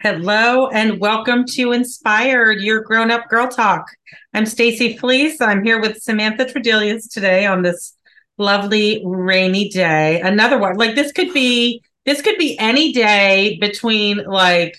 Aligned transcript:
Hello 0.00 0.68
and 0.68 1.00
welcome 1.00 1.44
to 1.44 1.72
Inspired, 1.72 2.60
your 2.60 2.82
grown-up 2.82 3.28
girl 3.28 3.48
talk. 3.48 3.84
I'm 4.32 4.46
Stacy 4.46 4.96
Fleece. 4.96 5.40
I'm 5.40 5.64
here 5.64 5.80
with 5.80 6.00
Samantha 6.00 6.44
Tredelius 6.44 7.08
today 7.08 7.46
on 7.46 7.62
this 7.62 7.96
lovely 8.36 9.02
rainy 9.04 9.68
day. 9.70 10.20
Another 10.20 10.56
one. 10.56 10.76
Like 10.76 10.94
this 10.94 11.10
could 11.10 11.34
be 11.34 11.82
this 12.06 12.22
could 12.22 12.38
be 12.38 12.56
any 12.60 12.92
day 12.92 13.58
between 13.60 14.18
like 14.18 14.76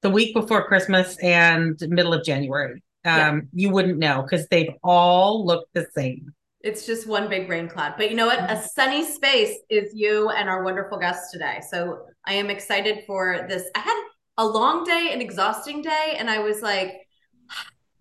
the 0.00 0.08
week 0.08 0.32
before 0.32 0.66
Christmas 0.66 1.18
and 1.18 1.78
middle 1.88 2.14
of 2.14 2.24
January. 2.24 2.82
Um, 3.04 3.12
yeah. 3.14 3.40
you 3.52 3.70
wouldn't 3.70 3.98
know 3.98 4.22
because 4.22 4.48
they've 4.48 4.72
all 4.82 5.44
looked 5.44 5.74
the 5.74 5.86
same. 5.94 6.32
It's 6.62 6.86
just 6.86 7.06
one 7.06 7.28
big 7.28 7.46
rain 7.50 7.68
cloud. 7.68 7.94
But 7.98 8.08
you 8.08 8.16
know 8.16 8.26
what? 8.26 8.38
A 8.50 8.56
sunny 8.62 9.04
space 9.04 9.58
is 9.68 9.92
you 9.94 10.30
and 10.30 10.48
our 10.48 10.64
wonderful 10.64 10.96
guest 10.96 11.30
today. 11.30 11.60
So 11.70 12.06
I 12.24 12.32
am 12.32 12.48
excited 12.48 13.04
for 13.06 13.44
this. 13.50 13.64
I 13.74 13.80
had 13.80 14.02
a 14.38 14.46
long 14.46 14.84
day, 14.84 15.10
an 15.12 15.20
exhausting 15.20 15.82
day, 15.82 16.16
and 16.18 16.30
I 16.30 16.38
was 16.40 16.62
like, 16.62 17.06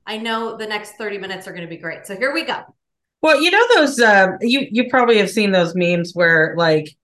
I 0.06 0.18
know 0.18 0.58
the 0.58 0.68
next 0.68 0.94
30 0.98 1.18
minutes 1.18 1.48
are 1.48 1.52
going 1.52 1.64
to 1.64 1.70
be 1.70 1.78
great. 1.78 2.06
So 2.06 2.16
here 2.16 2.34
we 2.34 2.44
go. 2.44 2.62
Well, 3.22 3.40
you 3.40 3.52
know 3.52 3.66
those 3.76 4.00
uh, 4.00 4.30
you 4.42 4.68
you 4.72 4.90
probably 4.90 5.18
have 5.20 5.30
seen 5.30 5.52
those 5.52 5.76
memes 5.76 6.14
where 6.14 6.56
like 6.58 6.96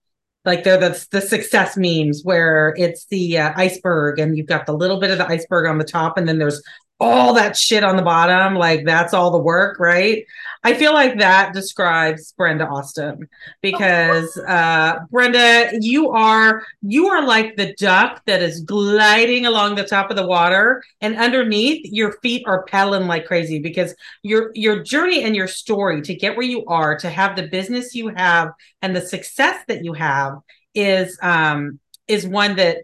like 0.44 0.64
they're 0.64 0.78
the 0.78 1.06
the 1.12 1.20
success 1.20 1.76
memes 1.76 2.22
where 2.24 2.74
it's 2.76 3.06
the 3.06 3.38
uh, 3.38 3.52
iceberg 3.54 4.18
and 4.18 4.36
you've 4.36 4.46
got 4.46 4.66
the 4.66 4.72
little 4.72 4.98
bit 4.98 5.12
of 5.12 5.18
the 5.18 5.28
iceberg 5.28 5.66
on 5.66 5.78
the 5.78 5.84
top 5.84 6.18
and 6.18 6.28
then 6.28 6.38
there's 6.38 6.60
all 6.98 7.34
that 7.34 7.56
shit 7.56 7.84
on 7.84 7.96
the 7.96 8.02
bottom 8.02 8.56
like 8.56 8.84
that's 8.84 9.14
all 9.14 9.30
the 9.30 9.38
work 9.38 9.78
right 9.78 10.24
i 10.64 10.74
feel 10.74 10.92
like 10.92 11.18
that 11.18 11.52
describes 11.52 12.32
brenda 12.36 12.66
austin 12.66 13.28
because 13.62 14.36
uh 14.48 14.98
brenda 15.10 15.70
you 15.80 16.10
are 16.10 16.64
you 16.82 17.08
are 17.08 17.26
like 17.26 17.56
the 17.56 17.74
duck 17.74 18.22
that 18.26 18.42
is 18.42 18.60
gliding 18.60 19.46
along 19.46 19.74
the 19.74 19.84
top 19.84 20.10
of 20.10 20.16
the 20.16 20.26
water 20.26 20.82
and 21.00 21.16
underneath 21.16 21.84
your 21.92 22.12
feet 22.20 22.42
are 22.46 22.64
pedaling 22.64 23.06
like 23.06 23.26
crazy 23.26 23.58
because 23.58 23.94
your 24.22 24.50
your 24.54 24.82
journey 24.82 25.24
and 25.24 25.34
your 25.34 25.48
story 25.48 26.00
to 26.02 26.14
get 26.14 26.36
where 26.36 26.46
you 26.46 26.64
are 26.66 26.96
to 26.96 27.10
have 27.10 27.36
the 27.36 27.48
business 27.48 27.94
you 27.94 28.08
have 28.08 28.50
and 28.82 28.94
the 28.94 29.00
success 29.00 29.62
that 29.68 29.84
you 29.84 29.92
have 29.92 30.34
is 30.74 31.18
um 31.22 31.78
is 32.06 32.26
one 32.26 32.56
that 32.56 32.78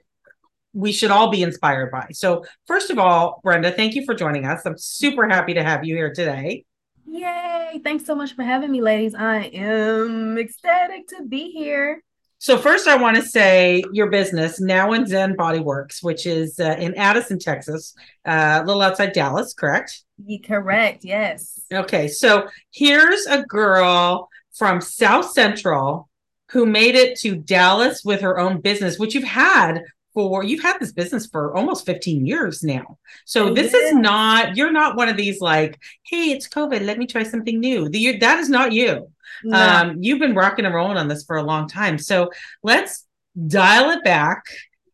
we 0.74 0.92
should 0.92 1.10
all 1.10 1.30
be 1.30 1.42
inspired 1.42 1.90
by. 1.90 2.08
So, 2.12 2.44
first 2.66 2.90
of 2.90 2.98
all, 2.98 3.40
Brenda, 3.42 3.70
thank 3.70 3.94
you 3.94 4.04
for 4.04 4.14
joining 4.14 4.44
us. 4.44 4.66
I'm 4.66 4.76
super 4.76 5.28
happy 5.28 5.54
to 5.54 5.62
have 5.62 5.84
you 5.84 5.94
here 5.94 6.12
today. 6.12 6.64
Yay! 7.06 7.80
Thanks 7.82 8.04
so 8.04 8.14
much 8.14 8.34
for 8.34 8.42
having 8.42 8.70
me, 8.70 8.80
ladies. 8.80 9.14
I 9.14 9.44
am 9.52 10.38
ecstatic 10.38 11.08
to 11.08 11.24
be 11.24 11.50
here. 11.50 12.02
So, 12.38 12.58
first, 12.58 12.86
I 12.88 12.96
want 12.96 13.16
to 13.16 13.22
say 13.22 13.82
your 13.92 14.10
business, 14.10 14.60
Now 14.60 14.92
and 14.92 15.08
Zen 15.08 15.34
Bodyworks, 15.36 16.02
which 16.02 16.26
is 16.26 16.60
uh, 16.60 16.76
in 16.78 16.94
Addison, 16.94 17.38
Texas, 17.38 17.94
uh, 18.26 18.60
a 18.62 18.66
little 18.66 18.82
outside 18.82 19.12
Dallas, 19.12 19.54
correct? 19.54 20.02
You 20.24 20.40
correct, 20.40 21.04
yes. 21.04 21.60
Okay, 21.72 22.08
so 22.08 22.48
here's 22.70 23.26
a 23.26 23.44
girl 23.44 24.28
from 24.52 24.80
South 24.80 25.30
Central 25.30 26.08
who 26.50 26.66
made 26.66 26.94
it 26.94 27.18
to 27.20 27.34
Dallas 27.34 28.04
with 28.04 28.20
her 28.20 28.38
own 28.38 28.60
business, 28.60 28.98
which 28.98 29.14
you've 29.14 29.24
had 29.24 29.82
for 30.14 30.44
you've 30.44 30.62
had 30.62 30.78
this 30.78 30.92
business 30.92 31.26
for 31.26 31.54
almost 31.54 31.84
15 31.84 32.24
years 32.24 32.62
now. 32.62 32.98
So 33.24 33.48
oh, 33.48 33.54
this 33.54 33.74
is 33.74 33.92
not 33.94 34.56
you're 34.56 34.72
not 34.72 34.96
one 34.96 35.08
of 35.08 35.16
these 35.16 35.40
like, 35.40 35.78
hey, 36.04 36.30
it's 36.30 36.48
COVID, 36.48 36.86
let 36.86 36.98
me 36.98 37.06
try 37.06 37.24
something 37.24 37.58
new. 37.58 37.88
The, 37.88 38.16
that 38.18 38.38
is 38.38 38.48
not 38.48 38.72
you. 38.72 39.10
No. 39.42 39.58
Um, 39.58 39.96
you've 40.00 40.20
been 40.20 40.34
rocking 40.34 40.64
and 40.64 40.74
rolling 40.74 40.96
on 40.96 41.08
this 41.08 41.24
for 41.24 41.36
a 41.36 41.42
long 41.42 41.68
time. 41.68 41.98
So 41.98 42.30
let's 42.62 43.06
dial 43.46 43.90
it 43.90 44.04
back 44.04 44.44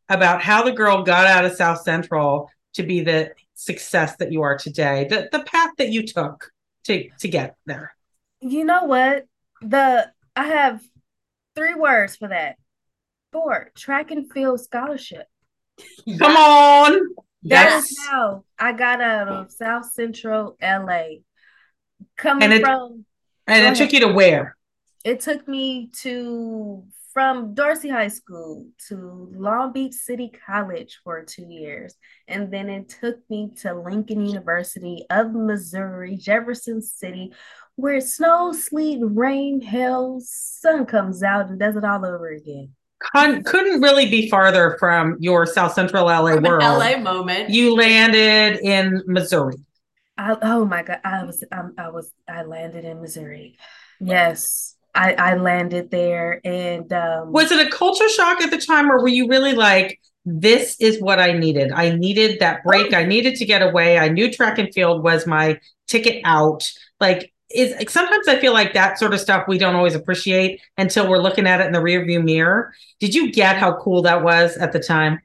about 0.09 0.43
how 0.43 0.63
the 0.63 0.73
girl 0.73 1.03
got 1.03 1.27
out 1.27 1.45
of 1.45 1.53
South 1.53 1.83
Central 1.83 2.51
to 2.75 2.83
be 2.83 3.03
the 3.03 3.33
success 3.55 4.17
that 4.17 4.33
you 4.33 4.43
are 4.43 4.57
today, 4.57 5.07
the 5.09 5.29
the 5.31 5.45
path 5.45 5.71
that 5.79 5.91
you 5.91 6.07
took 6.07 6.51
to 6.85 7.09
to 7.19 7.29
get 7.29 7.57
there. 7.67 7.95
You 8.41 8.65
know 8.65 8.85
what? 8.85 9.27
The 9.61 10.11
I 10.35 10.47
have 10.47 10.83
three 11.55 11.75
words 11.75 12.17
for 12.17 12.29
that 12.29 12.57
sport, 13.31 13.77
track 13.77 14.11
and 14.11 14.31
field 14.33 14.61
scholarship. 14.61 15.27
Come 16.19 16.37
on. 16.37 16.93
That 17.45 17.71
yes. 17.71 17.91
is 17.91 17.99
how 18.07 18.45
I 18.59 18.73
got 18.73 19.01
out 19.01 19.29
of 19.29 19.53
South 19.53 19.91
Central 19.93 20.57
LA. 20.61 21.21
Coming 22.17 22.45
and 22.45 22.53
it, 22.53 22.63
from 22.63 23.05
And 23.47 23.65
it 23.65 23.79
took 23.79 23.93
you 23.93 24.01
to 24.01 24.09
where? 24.09 24.57
It 25.05 25.21
took 25.21 25.47
me 25.47 25.91
to 26.03 26.85
from 27.15 27.55
Dorsey 27.55 27.89
High 27.89 28.09
School 28.09 28.67
to 28.89 29.33
Long 29.35 29.73
Beach 29.73 29.95
City 29.95 30.31
College 30.47 31.01
for 31.03 31.25
two 31.25 31.47
years. 31.49 31.95
And 32.29 32.53
then 32.53 32.69
it 32.69 32.89
took 32.89 33.19
me 33.31 33.53
to 33.63 33.75
Lincoln 33.75 34.27
University 34.27 35.07
of 35.09 35.33
Missouri, 35.33 36.17
Jefferson 36.17 36.83
City, 36.83 37.33
where 37.77 37.95
it 37.95 38.07
snows, 38.07 38.65
sleet, 38.65 38.99
rain, 39.03 39.61
hail, 39.61 40.21
sun 40.23 40.85
comes 40.85 41.23
out 41.23 41.49
and 41.49 41.59
does 41.59 41.77
it 41.77 41.85
all 41.85 42.05
over 42.05 42.29
again 42.29 42.75
con- 43.01 43.43
couldn't 43.43 43.81
really 43.81 44.09
be 44.09 44.29
farther 44.29 44.77
from 44.79 45.17
your 45.19 45.47
South 45.47 45.73
Central 45.73 46.07
LA 46.07 46.35
from 46.35 46.45
world. 46.45 46.63
LA 46.63 46.99
moment. 46.99 47.51
You 47.51 47.75
landed 47.75 48.61
in 48.61 49.03
Missouri. 49.07 49.57
I, 50.17 50.37
oh 50.43 50.65
my 50.65 50.83
god, 50.83 51.01
I 51.03 51.25
was 51.25 51.43
um, 51.51 51.75
I 51.79 51.89
was 51.89 52.13
I 52.29 52.43
landed 52.43 52.85
in 52.85 53.01
Missouri. 53.01 53.57
Yes. 54.01 54.77
I, 54.93 55.13
I 55.13 55.35
landed 55.37 55.93
there 55.93 56.41
and 56.45 56.93
um, 56.93 57.31
was 57.31 57.53
it 57.53 57.65
a 57.65 57.71
culture 57.71 58.09
shock 58.09 58.41
at 58.41 58.51
the 58.51 58.59
time 58.59 58.91
or 58.91 59.01
were 59.01 59.07
you 59.07 59.29
really 59.29 59.53
like 59.53 60.01
this 60.25 60.77
is 60.81 61.01
what 61.01 61.19
I 61.19 61.33
needed. 61.33 61.73
I 61.73 61.91
needed 61.97 62.41
that 62.41 62.63
break. 62.65 62.93
I 62.93 63.05
needed 63.05 63.37
to 63.37 63.47
get 63.47 63.63
away. 63.63 63.99
I 63.99 64.09
knew 64.09 64.31
track 64.31 64.59
and 64.59 64.73
field 64.73 65.03
was 65.03 65.27
my 65.27 65.59
ticket 65.87 66.21
out. 66.25 66.71
Like 66.99 67.33
is 67.51 67.75
sometimes 67.93 68.29
I 68.29 68.39
feel 68.39 68.53
like 68.53 68.75
that 68.75 68.99
sort 68.99 69.13
of 69.13 69.21
stuff 69.21 69.49
we 69.49 69.59
don't 69.59 69.75
always 69.75 69.95
appreciate 69.95 70.61
until 70.79 71.09
we're 71.09 71.19
looking 71.19 71.47
at 71.47 71.61
it 71.61 71.67
in 71.67 71.73
the 71.73 71.81
rearview 71.81 72.23
mirror. 72.23 72.73
Did 73.01 73.15
you 73.15 73.33
get 73.33 73.57
how 73.57 73.77
cool 73.77 74.03
that 74.03 74.23
was 74.23 74.57
at 74.57 74.73
the 74.73 74.81
time? 74.81 75.21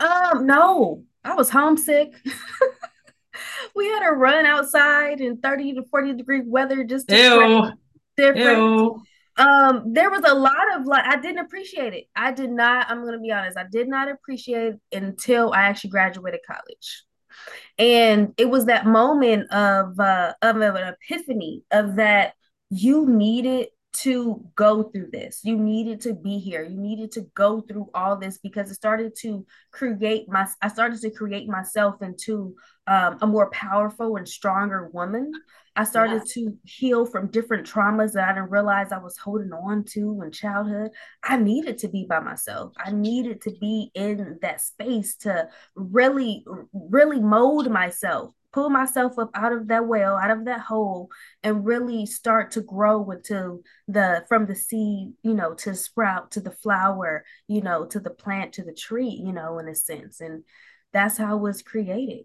Um, 0.00 0.46
no, 0.46 1.04
I 1.24 1.34
was 1.34 1.50
homesick. 1.50 2.14
we 3.74 3.86
had 3.86 4.00
to 4.00 4.12
run 4.12 4.46
outside 4.46 5.20
in 5.20 5.38
30 5.38 5.74
to 5.74 5.82
40 5.90 6.14
degree 6.14 6.42
weather 6.44 6.84
just 6.84 7.08
to 7.08 7.72
different. 8.16 8.48
Ew. 8.58 9.02
Um, 9.36 9.92
there 9.92 10.10
was 10.10 10.22
a 10.26 10.34
lot 10.34 10.76
of 10.76 10.86
like 10.86 11.04
I 11.04 11.20
didn't 11.20 11.44
appreciate 11.44 11.94
it. 11.94 12.04
I 12.16 12.32
did 12.32 12.50
not, 12.50 12.90
I'm 12.90 13.04
gonna 13.04 13.20
be 13.20 13.30
honest, 13.30 13.56
I 13.56 13.66
did 13.70 13.88
not 13.88 14.10
appreciate 14.10 14.74
it 14.74 14.80
until 14.92 15.52
I 15.52 15.62
actually 15.62 15.90
graduated 15.90 16.40
college 16.44 17.04
and 17.78 18.34
it 18.36 18.48
was 18.48 18.66
that 18.66 18.86
moment 18.86 19.50
of 19.50 19.98
uh 20.00 20.34
of 20.42 20.56
an 20.56 20.94
epiphany 20.94 21.62
of 21.70 21.96
that 21.96 22.34
you 22.70 23.06
needed 23.06 23.68
to 23.94 24.44
go 24.54 24.84
through 24.84 25.08
this. 25.12 25.40
You 25.42 25.56
needed 25.56 26.00
to 26.02 26.14
be 26.14 26.38
here. 26.38 26.62
You 26.62 26.78
needed 26.78 27.10
to 27.12 27.22
go 27.34 27.62
through 27.62 27.88
all 27.94 28.16
this 28.16 28.38
because 28.38 28.70
it 28.70 28.74
started 28.74 29.14
to 29.22 29.44
create 29.72 30.28
my 30.28 30.46
i 30.62 30.68
started 30.68 31.00
to 31.00 31.10
create 31.10 31.48
myself 31.48 32.00
into 32.02 32.54
um, 32.88 33.18
a 33.20 33.26
more 33.26 33.50
powerful 33.50 34.16
and 34.16 34.28
stronger 34.28 34.90
woman 34.92 35.32
I 35.78 35.84
started 35.84 36.22
yeah. 36.26 36.32
to 36.34 36.58
heal 36.64 37.06
from 37.06 37.30
different 37.30 37.64
traumas 37.64 38.14
that 38.14 38.28
I 38.28 38.32
didn't 38.32 38.50
realize 38.50 38.90
I 38.90 38.98
was 38.98 39.16
holding 39.16 39.52
on 39.52 39.84
to 39.90 40.20
in 40.24 40.32
childhood. 40.32 40.90
I 41.22 41.36
needed 41.36 41.78
to 41.78 41.88
be 41.88 42.04
by 42.04 42.18
myself. 42.18 42.72
I 42.84 42.90
needed 42.90 43.42
to 43.42 43.52
be 43.60 43.92
in 43.94 44.40
that 44.42 44.60
space 44.60 45.14
to 45.18 45.48
really, 45.76 46.44
really 46.72 47.20
mold 47.20 47.70
myself, 47.70 48.34
pull 48.52 48.70
myself 48.70 49.20
up 49.20 49.30
out 49.34 49.52
of 49.52 49.68
that 49.68 49.86
well, 49.86 50.16
out 50.16 50.32
of 50.32 50.46
that 50.46 50.62
hole, 50.62 51.10
and 51.44 51.64
really 51.64 52.06
start 52.06 52.50
to 52.52 52.60
grow 52.60 53.08
into 53.12 53.62
the 53.86 54.24
from 54.28 54.46
the 54.46 54.56
seed, 54.56 55.12
you 55.22 55.34
know, 55.34 55.54
to 55.54 55.76
sprout 55.76 56.32
to 56.32 56.40
the 56.40 56.50
flower, 56.50 57.24
you 57.46 57.60
know, 57.60 57.86
to 57.86 58.00
the 58.00 58.10
plant 58.10 58.54
to 58.54 58.64
the 58.64 58.74
tree, 58.74 59.22
you 59.24 59.32
know, 59.32 59.60
in 59.60 59.68
a 59.68 59.76
sense. 59.76 60.20
And 60.20 60.42
that's 60.92 61.18
how 61.18 61.36
it 61.36 61.40
was 61.40 61.62
created. 61.62 62.24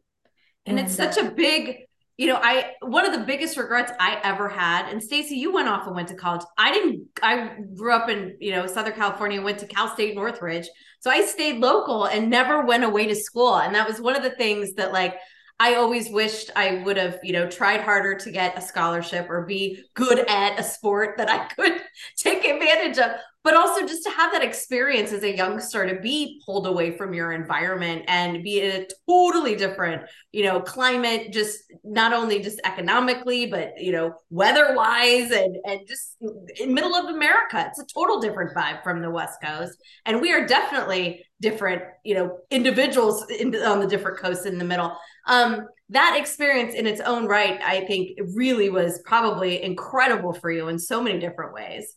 And, 0.66 0.80
it's 0.80 0.96
such 0.96 1.18
a 1.18 1.30
big 1.30 1.80
you 2.18 2.28
know, 2.28 2.40
I 2.42 2.74
one 2.82 3.06
of 3.06 3.12
the 3.12 3.26
biggest 3.26 3.58
regrets 3.58 3.92
I 4.00 4.20
ever 4.24 4.48
had, 4.48 4.88
and 4.88 5.02
Stacy, 5.02 5.36
you 5.36 5.52
went 5.52 5.68
off 5.68 5.88
and 5.88 5.96
went 5.96 6.10
to 6.10 6.16
college. 6.16 6.44
I 6.60 6.72
didn't. 6.72 7.08
I 7.24 7.56
grew 7.76 7.92
up 7.92 8.08
in 8.08 8.38
you 8.40 8.52
know 8.52 8.68
Southern 8.68 8.94
California, 8.94 9.42
went 9.42 9.58
to 9.60 9.68
Cal 9.68 9.88
State 9.88 10.14
Northridge, 10.14 10.68
so 11.00 11.10
I 11.10 11.26
stayed 11.26 11.60
local 11.60 12.06
and 12.06 12.30
never 12.30 12.66
went 12.66 12.84
away 12.84 13.08
to 13.08 13.16
school. 13.16 13.58
And 13.58 13.74
that 13.74 13.88
was 13.88 14.00
one 14.00 14.16
of 14.16 14.22
the 14.22 14.30
things 14.30 14.74
that 14.76 14.94
like 14.94 15.16
I 15.60 15.76
always 15.76 16.12
wished 16.12 16.52
I 16.56 16.84
would 16.86 16.98
have 16.98 17.18
you 17.24 17.34
know 17.34 17.50
tried 17.50 17.82
harder 17.82 18.16
to 18.16 18.32
get 18.32 18.58
a 18.58 18.62
scholarship 18.62 19.28
or 19.28 19.48
be 19.48 19.84
good 19.96 20.20
at 20.30 20.60
a 20.60 20.64
sport 20.64 21.18
that 21.18 21.32
I 21.32 21.46
could 21.46 21.82
take 22.18 22.46
advantage 22.46 23.00
of. 23.00 23.12
But 23.44 23.56
also 23.56 23.86
just 23.86 24.04
to 24.04 24.10
have 24.10 24.32
that 24.32 24.44
experience 24.44 25.12
as 25.12 25.24
a 25.24 25.36
youngster 25.36 25.86
to 25.86 26.00
be 26.02 26.42
pulled 26.46 26.66
away 26.66 26.98
from 26.98 27.14
your 27.14 27.34
environment 27.34 28.04
and 28.08 28.42
be 28.44 28.62
in 28.62 28.82
a 28.82 28.88
totally 29.10 29.56
different 29.56 30.04
you 30.32 30.44
know 30.44 30.60
climate 30.62 31.32
just 31.32 31.60
not 31.84 32.14
only 32.14 32.42
just 32.42 32.60
economically 32.64 33.46
but 33.46 33.74
you 33.78 33.92
know 33.92 34.14
weather 34.30 34.74
wise 34.76 35.32
and 35.32 35.58
and 35.66 35.82
just 35.88 36.18
in 36.60 36.74
middle 36.74 36.96
of 36.96 37.06
america. 37.14 37.66
It's 37.68 37.80
a 37.80 37.86
total 37.94 38.20
different 38.20 38.56
vibe 38.56 38.84
from 38.84 39.02
the 39.02 39.10
west 39.10 39.40
coast. 39.44 39.78
And 40.06 40.22
we 40.22 40.34
are 40.34 40.46
definitely 40.46 41.26
different 41.42 41.84
you 42.04 42.16
know 42.16 42.40
individuals 42.50 43.26
in, 43.30 43.56
on 43.56 43.80
the 43.80 43.88
different 43.88 44.20
coasts 44.20 44.46
in 44.46 44.58
the 44.58 44.66
middle. 44.66 44.98
Um 45.28 45.68
that 45.90 46.18
experience 46.18 46.74
in 46.74 46.88
its 46.88 47.02
own 47.02 47.26
right 47.26 47.60
i 47.62 47.82
think 47.82 48.18
really 48.34 48.70
was 48.70 49.02
probably 49.06 49.62
incredible 49.62 50.34
for 50.34 50.50
you 50.50 50.70
in 50.70 50.80
so 50.80 51.04
many 51.04 51.20
different 51.20 51.54
ways 51.54 51.96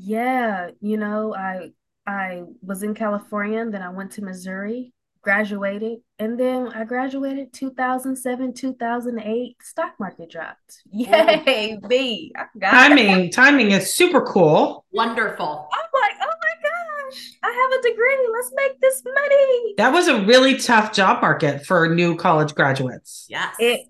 yeah, 0.00 0.70
you 0.80 0.96
know, 0.96 1.34
I 1.34 1.70
I 2.06 2.42
was 2.62 2.82
in 2.82 2.94
California, 2.94 3.60
and 3.60 3.72
then 3.72 3.82
I 3.82 3.90
went 3.90 4.12
to 4.12 4.24
Missouri, 4.24 4.94
graduated, 5.22 5.98
and 6.18 6.40
then 6.40 6.68
I 6.68 6.84
graduated 6.84 7.52
2007, 7.52 8.54
2008. 8.54 9.56
Stock 9.62 9.94
market 10.00 10.30
dropped. 10.30 10.82
Yay, 10.90 11.78
me! 11.88 12.32
timing, 12.62 13.30
timing 13.30 13.72
is 13.72 13.94
super 13.94 14.22
cool. 14.22 14.84
Wonderful. 14.92 15.68
I'm 15.72 16.00
like, 16.00 16.16
oh 16.22 16.34
my 16.42 16.54
gosh, 16.62 17.32
I 17.42 17.50
have 17.50 17.78
a 17.78 17.82
degree. 17.88 18.28
Let's 18.32 18.52
make 18.56 18.80
this 18.80 19.02
money. 19.04 19.74
That 19.76 19.92
was 19.92 20.08
a 20.08 20.24
really 20.24 20.56
tough 20.56 20.92
job 20.92 21.20
market 21.20 21.66
for 21.66 21.94
new 21.94 22.16
college 22.16 22.54
graduates. 22.54 23.26
Yes. 23.28 23.54
It 23.58 23.86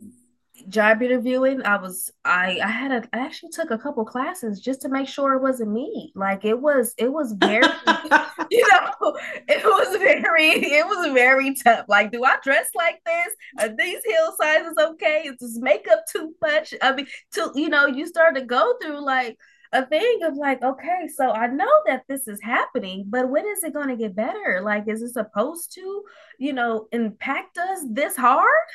job 0.71 1.03
interviewing 1.03 1.63
i 1.65 1.77
was 1.77 2.11
i 2.25 2.59
i 2.63 2.69
had 2.69 2.93
a 2.93 3.09
i 3.13 3.19
actually 3.19 3.51
took 3.51 3.71
a 3.71 3.79
couple 3.79 4.05
classes 4.05 4.61
just 4.61 4.81
to 4.81 4.89
make 4.89 5.09
sure 5.09 5.35
it 5.35 5.43
wasn't 5.43 5.71
me. 5.71 6.13
Like 6.15 6.45
it 6.45 6.61
was 6.61 6.95
it 6.99 7.13
was 7.13 7.33
very 7.33 7.63
you 8.51 8.69
know 8.69 9.17
it 9.49 9.65
was 9.65 9.97
very 9.99 10.55
it 10.55 10.87
was 10.87 11.13
very 11.13 11.55
tough. 11.55 11.87
Like 11.89 12.13
do 12.13 12.25
i 12.25 12.37
dress 12.43 12.71
like 12.75 13.01
this? 13.05 13.35
Are 13.59 13.77
these 13.77 14.03
heel 14.05 14.35
sizes 14.41 14.77
okay? 14.79 15.23
Is 15.27 15.37
this 15.41 15.59
makeup 15.59 16.05
too 16.11 16.35
much? 16.41 16.75
I 16.83 16.95
mean 16.95 17.07
to 17.33 17.53
you 17.55 17.69
know 17.69 17.87
you 17.87 18.07
start 18.07 18.35
to 18.37 18.43
go 18.43 18.75
through 18.83 19.05
like 19.05 19.37
a 19.73 19.87
thing 19.87 20.21
of 20.25 20.37
like, 20.37 20.63
okay, 20.63 21.09
so 21.15 21.31
I 21.31 21.47
know 21.47 21.71
that 21.87 22.03
this 22.09 22.27
is 22.27 22.41
happening, 22.43 23.05
but 23.09 23.29
when 23.31 23.47
is 23.47 23.63
it 23.63 23.73
going 23.73 23.87
to 23.87 23.97
get 23.97 24.17
better? 24.17 24.61
Like, 24.65 24.89
is 24.89 25.01
it 25.01 25.13
supposed 25.13 25.73
to, 25.75 26.03
you 26.41 26.53
know, 26.53 26.89
impact 26.91 27.57
us 27.57 27.85
this 27.89 28.17
hard? 28.17 28.67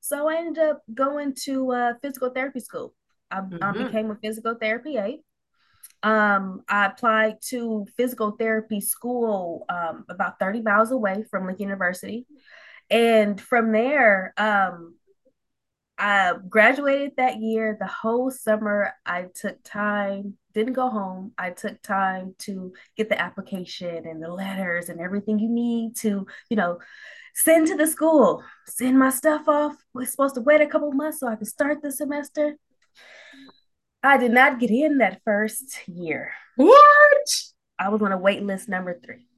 So 0.00 0.28
I 0.28 0.36
ended 0.36 0.62
up 0.62 0.82
going 0.92 1.34
to 1.44 1.72
uh, 1.72 1.92
physical 2.02 2.30
therapy 2.30 2.60
school. 2.60 2.94
I, 3.30 3.40
mm-hmm. 3.40 3.62
I 3.62 3.72
became 3.72 4.10
a 4.10 4.16
physical 4.16 4.54
therapy 4.60 4.96
aide. 4.96 5.20
Um, 6.02 6.62
I 6.68 6.86
applied 6.86 7.36
to 7.48 7.86
physical 7.96 8.32
therapy 8.32 8.80
school 8.80 9.64
um, 9.68 10.04
about 10.08 10.38
30 10.38 10.62
miles 10.62 10.92
away 10.92 11.24
from 11.30 11.46
Lincoln 11.46 11.64
University. 11.64 12.26
And 12.90 13.40
from 13.40 13.72
there, 13.72 14.32
um, 14.36 14.94
I 15.98 16.34
graduated 16.48 17.12
that 17.16 17.40
year. 17.40 17.76
The 17.78 17.88
whole 17.88 18.30
summer, 18.30 18.92
I 19.04 19.26
took 19.34 19.62
time, 19.64 20.38
didn't 20.54 20.74
go 20.74 20.88
home. 20.88 21.32
I 21.36 21.50
took 21.50 21.82
time 21.82 22.36
to 22.40 22.72
get 22.96 23.08
the 23.08 23.20
application 23.20 24.06
and 24.06 24.22
the 24.22 24.32
letters 24.32 24.88
and 24.88 25.00
everything 25.00 25.40
you 25.40 25.48
need 25.48 25.96
to, 25.96 26.26
you 26.48 26.56
know, 26.56 26.78
send 27.38 27.68
to 27.68 27.76
the 27.76 27.86
school, 27.86 28.42
send 28.66 28.98
my 28.98 29.10
stuff 29.10 29.46
off. 29.46 29.76
We're 29.94 30.06
supposed 30.06 30.34
to 30.34 30.40
wait 30.40 30.60
a 30.60 30.66
couple 30.66 30.90
months 30.92 31.20
so 31.20 31.28
I 31.28 31.36
could 31.36 31.46
start 31.46 31.82
the 31.82 31.92
semester. 31.92 32.56
I 34.02 34.16
did 34.16 34.32
not 34.32 34.58
get 34.58 34.70
in 34.70 34.98
that 34.98 35.20
first 35.24 35.86
year. 35.86 36.32
What? 36.56 37.28
I 37.78 37.90
was 37.90 38.02
on 38.02 38.10
a 38.10 38.18
wait 38.18 38.42
list 38.42 38.68
number 38.68 38.98
three. 39.04 39.28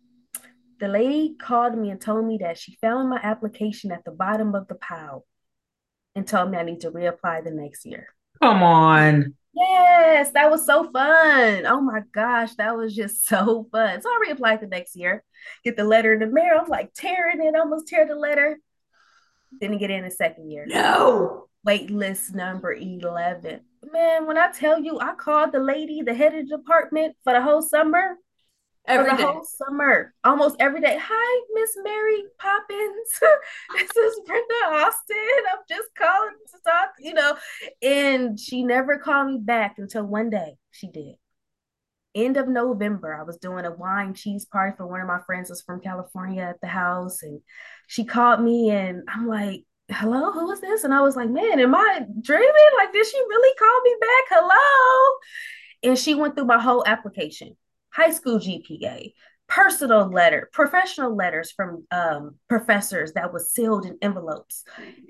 The 0.81 0.88
lady 0.88 1.37
called 1.38 1.76
me 1.76 1.91
and 1.91 2.00
told 2.00 2.25
me 2.25 2.38
that 2.38 2.58
she 2.58 2.79
found 2.81 3.11
my 3.11 3.20
application 3.23 3.93
at 3.93 4.05
the 4.05 4.12
bottom 4.12 4.55
of 4.55 4.67
the 4.67 4.76
pile 4.76 5.26
and 6.14 6.26
told 6.26 6.50
me 6.50 6.56
I 6.56 6.62
need 6.62 6.81
to 6.81 6.91
reapply 6.91 7.44
the 7.44 7.50
next 7.50 7.85
year. 7.85 8.06
Come 8.43 8.62
on. 8.62 9.35
Yes, 9.52 10.31
that 10.32 10.50
was 10.50 10.64
so 10.64 10.91
fun. 10.91 11.67
Oh 11.67 11.81
my 11.81 12.02
gosh, 12.12 12.55
that 12.55 12.76
was 12.76 12.94
just 12.94 13.26
so 13.29 13.67
fun. 13.73 14.00
So 14.00 14.08
I 14.08 14.25
reapplied 14.29 14.61
the 14.61 14.67
next 14.67 14.97
year, 14.97 15.25
get 15.64 15.76
the 15.76 15.85
letter 15.85 16.12
in 16.12 16.20
the 16.20 16.26
mail. 16.26 16.58
I'm 16.61 16.69
like 16.69 16.93
tearing 16.94 17.44
it, 17.44 17.56
almost 17.56 17.88
tear 17.88 18.06
the 18.06 18.14
letter. 18.14 18.58
Didn't 19.61 19.79
get 19.79 19.91
in 19.91 20.05
the 20.05 20.11
second 20.11 20.50
year. 20.50 20.64
No. 20.67 21.47
Wait 21.64 21.91
list 21.91 22.35
number 22.35 22.73
11. 22.73 23.61
Man, 23.93 24.26
when 24.26 24.38
I 24.38 24.50
tell 24.52 24.81
you, 24.81 24.99
I 25.00 25.14
called 25.14 25.53
the 25.53 25.58
lady, 25.58 26.03
the 26.03 26.14
head 26.14 26.35
of 26.35 26.49
the 26.49 26.56
department 26.56 27.17
for 27.25 27.32
the 27.32 27.43
whole 27.43 27.61
summer. 27.61 28.17
Every 28.91 29.17
day. 29.17 29.23
whole 29.23 29.45
summer, 29.45 30.13
almost 30.25 30.57
every 30.59 30.81
day. 30.81 30.99
Hi, 31.01 31.45
Miss 31.55 31.77
Mary 31.81 32.25
Poppins. 32.39 33.21
this 33.77 33.97
is 33.97 34.21
Brenda 34.27 34.55
Austin. 34.67 35.17
I'm 35.53 35.61
just 35.69 35.89
calling 35.97 36.35
to 36.51 36.59
talk, 36.65 36.91
you 36.99 37.15
know. 37.15 37.37
And 37.83 38.39
she 38.39 38.65
never 38.65 38.99
called 38.99 39.29
me 39.29 39.39
back 39.39 39.77
until 39.79 40.03
one 40.03 40.29
day 40.29 40.57
she 40.73 40.89
did. 40.89 41.15
End 42.17 42.37
of 42.37 42.49
November, 42.49 43.15
I 43.15 43.23
was 43.23 43.37
doing 43.37 43.65
a 43.65 43.71
wine 43.71 44.13
cheese 44.15 44.45
party 44.45 44.77
for 44.77 44.89
one 44.89 45.01
of 45.01 45.07
my 45.07 45.21
friends 45.25 45.51
was 45.51 45.63
from 45.63 45.81
California 45.81 46.43
at 46.43 46.61
the 46.61 46.67
house. 46.67 47.23
And 47.23 47.41
she 47.87 48.05
called 48.05 48.41
me 48.41 48.71
and 48.71 49.05
I'm 49.07 49.29
like, 49.29 49.63
hello, 49.89 50.33
who 50.33 50.51
is 50.51 50.61
this? 50.61 50.83
And 50.83 50.93
I 50.93 51.03
was 51.03 51.15
like, 51.15 51.31
man, 51.31 51.61
am 51.61 51.77
I 51.77 52.01
dreaming? 52.21 52.71
Like, 52.77 52.93
did 52.93 53.07
she 53.07 53.19
really 53.19 53.55
call 53.57 53.81
me 53.83 53.95
back? 54.01 54.25
Hello. 54.31 55.19
And 55.85 55.97
she 55.97 56.17
went 56.17 56.35
through 56.35 56.47
my 56.47 56.59
whole 56.61 56.85
application 56.85 57.57
high 57.93 58.11
school 58.11 58.39
GPA, 58.39 59.13
personal 59.49 60.09
letter, 60.09 60.49
professional 60.53 61.15
letters 61.15 61.51
from 61.51 61.87
um, 61.91 62.37
professors 62.49 63.13
that 63.15 63.33
was 63.33 63.51
sealed 63.51 63.85
in 63.85 63.99
envelopes. 64.01 64.65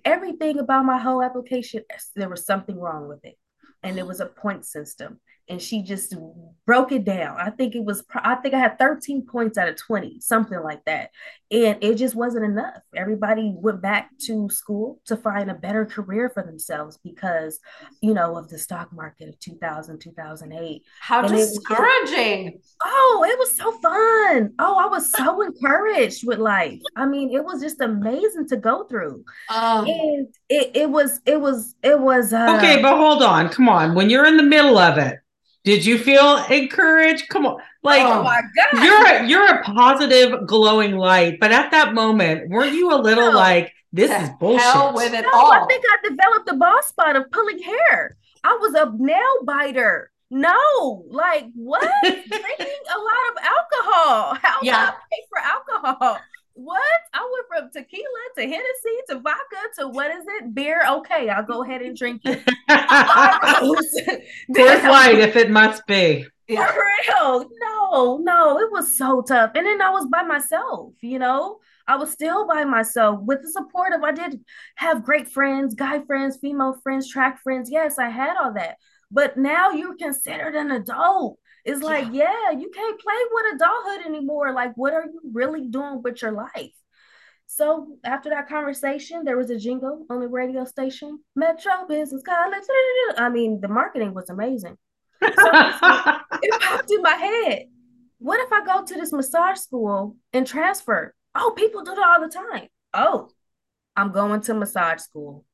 Everything 0.04 0.58
about 0.58 0.84
my 0.86 0.98
whole 0.98 1.22
application, 1.22 1.84
there 2.16 2.28
was 2.28 2.46
something 2.46 2.78
wrong 2.78 3.08
with 3.08 3.24
it. 3.24 3.36
And 3.82 3.98
it 3.98 4.06
was 4.06 4.20
a 4.20 4.26
point 4.26 4.64
system 4.64 5.20
and 5.50 5.60
she 5.60 5.82
just 5.82 6.14
broke 6.64 6.92
it 6.92 7.04
down. 7.04 7.36
I 7.36 7.50
think 7.50 7.74
it 7.74 7.82
was, 7.82 8.04
I 8.14 8.36
think 8.36 8.54
I 8.54 8.60
had 8.60 8.78
13 8.78 9.26
points 9.26 9.58
out 9.58 9.68
of 9.68 9.74
20, 9.76 10.20
something 10.20 10.60
like 10.62 10.84
that. 10.84 11.10
And 11.50 11.82
it 11.82 11.96
just 11.96 12.14
wasn't 12.14 12.44
enough. 12.44 12.76
Everybody 12.94 13.52
went 13.56 13.82
back 13.82 14.10
to 14.26 14.48
school 14.50 15.00
to 15.06 15.16
find 15.16 15.50
a 15.50 15.54
better 15.54 15.84
career 15.84 16.30
for 16.32 16.44
themselves 16.44 16.96
because, 17.02 17.58
you 18.00 18.14
know, 18.14 18.36
of 18.36 18.48
the 18.48 18.56
stock 18.56 18.92
market 18.92 19.28
of 19.28 19.40
2000, 19.40 19.98
2008. 19.98 20.82
How 21.00 21.24
and 21.24 21.28
discouraging. 21.30 22.46
It 22.46 22.54
was, 22.54 22.76
oh, 22.84 23.26
it 23.28 23.38
was 23.40 23.56
so 23.56 23.72
fun. 23.80 24.54
Oh, 24.60 24.78
I 24.78 24.86
was 24.86 25.10
so 25.10 25.42
encouraged 25.42 26.24
with 26.24 26.38
life. 26.38 26.78
I 26.94 27.04
mean, 27.04 27.34
it 27.34 27.44
was 27.44 27.60
just 27.60 27.80
amazing 27.80 28.46
to 28.46 28.56
go 28.56 28.84
through. 28.84 29.24
Um, 29.52 29.86
and 29.88 30.28
it, 30.48 30.70
it 30.76 30.90
was, 30.90 31.20
it 31.26 31.40
was, 31.40 31.74
it 31.82 31.98
was. 31.98 32.32
Uh, 32.32 32.54
okay, 32.58 32.80
but 32.80 32.96
hold 32.96 33.24
on. 33.24 33.48
Come 33.48 33.68
on. 33.68 33.96
When 33.96 34.08
you're 34.08 34.26
in 34.26 34.36
the 34.36 34.44
middle 34.44 34.78
of 34.78 34.96
it, 34.98 35.18
did 35.64 35.84
you 35.84 35.98
feel 35.98 36.44
encouraged? 36.50 37.28
Come 37.28 37.46
on. 37.46 37.60
Like 37.82 38.02
oh 38.02 38.22
my 38.22 38.40
God. 38.56 38.84
you're 38.84 39.06
a, 39.06 39.26
you're 39.26 39.46
a 39.46 39.62
positive 39.62 40.46
glowing 40.46 40.96
light, 40.96 41.38
but 41.40 41.52
at 41.52 41.70
that 41.70 41.94
moment, 41.94 42.50
weren't 42.50 42.74
you 42.74 42.92
a 42.92 42.96
little 42.96 43.32
no. 43.32 43.38
like 43.38 43.72
this 43.92 44.10
is 44.10 44.30
bullshit? 44.38 44.62
Hell 44.62 44.94
with 44.94 45.14
it 45.14 45.22
no, 45.22 45.30
all. 45.32 45.52
I 45.52 45.64
think 45.66 45.84
I 45.86 46.08
developed 46.08 46.46
the 46.46 46.56
boss 46.56 46.88
spot 46.88 47.16
of 47.16 47.30
pulling 47.30 47.58
hair. 47.58 48.16
I 48.44 48.56
was 48.60 48.74
a 48.74 48.92
nail 48.98 49.44
biter. 49.44 50.10
No, 50.30 51.04
like 51.08 51.46
what? 51.54 51.90
Drinking 52.02 52.26
a 52.28 52.98
lot 52.98 53.24
of 53.30 53.42
alcohol. 53.42 54.38
How 54.40 54.58
yeah. 54.62 54.90
I 54.90 54.94
pay 55.10 55.22
for 55.28 55.38
alcohol? 55.38 56.20
What? 56.62 57.00
I 57.14 57.26
went 57.32 57.46
from 57.48 57.70
tequila 57.72 58.04
to 58.36 58.42
Hennessy 58.42 58.96
to 59.08 59.20
vodka 59.20 59.56
to 59.78 59.88
what 59.88 60.10
is 60.10 60.24
it? 60.26 60.54
Beer. 60.54 60.82
Okay, 60.86 61.30
I'll 61.30 61.42
go 61.42 61.64
ahead 61.64 61.80
and 61.80 61.96
drink 61.96 62.20
it. 62.26 62.44
Coors 64.54 64.82
Light, 64.82 65.18
if 65.20 65.36
it 65.36 65.50
must 65.50 65.86
be. 65.86 66.26
Yeah. 66.48 66.70
For 66.70 66.82
real. 67.08 67.48
No, 67.62 68.18
no, 68.18 68.58
it 68.58 68.70
was 68.70 68.98
so 68.98 69.22
tough. 69.22 69.52
And 69.54 69.64
then 69.64 69.80
I 69.80 69.88
was 69.88 70.06
by 70.12 70.22
myself, 70.22 70.92
you 71.00 71.18
know. 71.18 71.60
I 71.88 71.96
was 71.96 72.10
still 72.10 72.46
by 72.46 72.64
myself 72.64 73.20
with 73.22 73.40
the 73.40 73.50
support 73.50 73.94
of 73.94 74.02
I 74.02 74.12
did 74.12 74.44
have 74.74 75.02
great 75.02 75.28
friends, 75.28 75.74
guy 75.74 76.00
friends, 76.00 76.36
female 76.36 76.74
friends, 76.82 77.08
track 77.08 77.40
friends. 77.42 77.70
Yes, 77.70 77.98
I 77.98 78.10
had 78.10 78.36
all 78.36 78.52
that. 78.52 78.76
But 79.10 79.38
now 79.38 79.70
you're 79.70 79.96
considered 79.96 80.54
an 80.54 80.72
adult. 80.72 81.38
It's 81.64 81.82
like, 81.82 82.06
yeah. 82.12 82.32
yeah, 82.50 82.58
you 82.58 82.70
can't 82.70 83.00
play 83.00 83.14
with 83.30 83.54
adulthood 83.54 84.06
anymore. 84.06 84.52
Like, 84.52 84.72
what 84.76 84.94
are 84.94 85.04
you 85.04 85.20
really 85.32 85.66
doing 85.68 86.02
with 86.02 86.22
your 86.22 86.32
life? 86.32 86.72
So 87.46 87.96
after 88.04 88.30
that 88.30 88.48
conversation, 88.48 89.24
there 89.24 89.36
was 89.36 89.50
a 89.50 89.58
jingle 89.58 90.06
on 90.08 90.20
the 90.20 90.28
radio 90.28 90.64
station, 90.64 91.18
Metro 91.34 91.84
Business 91.88 92.22
College. 92.22 92.62
I 93.16 93.28
mean, 93.28 93.60
the 93.60 93.68
marketing 93.68 94.14
was 94.14 94.30
amazing. 94.30 94.78
So 95.20 95.28
it 95.32 96.60
popped 96.62 96.90
in 96.90 97.02
my 97.02 97.14
head. 97.14 97.64
What 98.18 98.38
if 98.40 98.52
I 98.52 98.64
go 98.64 98.84
to 98.84 98.94
this 98.94 99.12
massage 99.12 99.58
school 99.58 100.16
and 100.32 100.46
transfer? 100.46 101.12
Oh, 101.34 101.52
people 101.56 101.82
do 101.82 101.94
that 101.94 102.06
all 102.06 102.20
the 102.20 102.32
time. 102.32 102.68
Oh, 102.94 103.30
I'm 103.96 104.12
going 104.12 104.42
to 104.42 104.54
massage 104.54 105.00
school. 105.00 105.44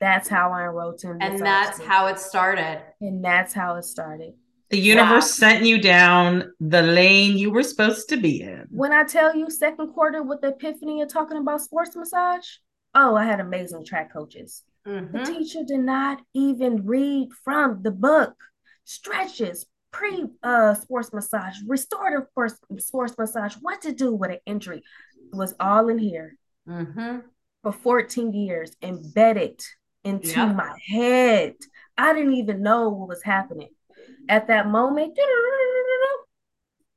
That's 0.00 0.28
how 0.28 0.52
I 0.52 0.64
enrolled 0.64 0.98
to. 0.98 1.16
And 1.20 1.38
that's 1.40 1.76
school. 1.76 1.88
how 1.88 2.06
it 2.06 2.18
started. 2.18 2.82
And 3.00 3.24
that's 3.24 3.52
how 3.52 3.76
it 3.76 3.84
started. 3.84 4.34
The 4.74 4.80
universe 4.80 5.40
wow. 5.40 5.50
sent 5.50 5.64
you 5.64 5.80
down 5.80 6.52
the 6.58 6.82
lane 6.82 7.38
you 7.38 7.52
were 7.52 7.62
supposed 7.62 8.08
to 8.08 8.16
be 8.16 8.42
in. 8.42 8.66
When 8.72 8.92
I 8.92 9.04
tell 9.04 9.36
you 9.36 9.48
second 9.48 9.92
quarter 9.92 10.20
with 10.20 10.40
the 10.40 10.48
epiphany 10.48 11.00
of 11.00 11.12
talking 11.12 11.36
about 11.36 11.60
sports 11.60 11.94
massage, 11.94 12.44
oh, 12.92 13.14
I 13.14 13.24
had 13.24 13.38
amazing 13.38 13.84
track 13.84 14.12
coaches. 14.12 14.64
Mm-hmm. 14.84 15.16
The 15.16 15.24
teacher 15.26 15.60
did 15.64 15.78
not 15.78 16.22
even 16.34 16.84
read 16.84 17.28
from 17.44 17.84
the 17.84 17.92
book. 17.92 18.34
Stretches, 18.82 19.64
pre 19.92 20.24
uh, 20.42 20.74
sports 20.74 21.12
massage, 21.12 21.54
restorative 21.68 22.26
sports, 22.30 22.58
sports 22.78 23.14
massage, 23.16 23.54
what 23.60 23.80
to 23.82 23.92
do 23.92 24.12
with 24.12 24.32
an 24.32 24.38
injury 24.44 24.82
was 25.32 25.54
all 25.60 25.88
in 25.88 25.98
here 25.98 26.36
mm-hmm. 26.68 27.18
for 27.62 27.70
14 27.70 28.32
years, 28.32 28.72
embedded 28.82 29.62
into 30.02 30.30
yep. 30.30 30.56
my 30.56 30.76
head. 30.84 31.54
I 31.96 32.12
didn't 32.12 32.34
even 32.34 32.60
know 32.60 32.88
what 32.88 33.08
was 33.08 33.22
happening 33.22 33.68
at 34.28 34.46
that 34.48 34.68
moment. 34.68 35.18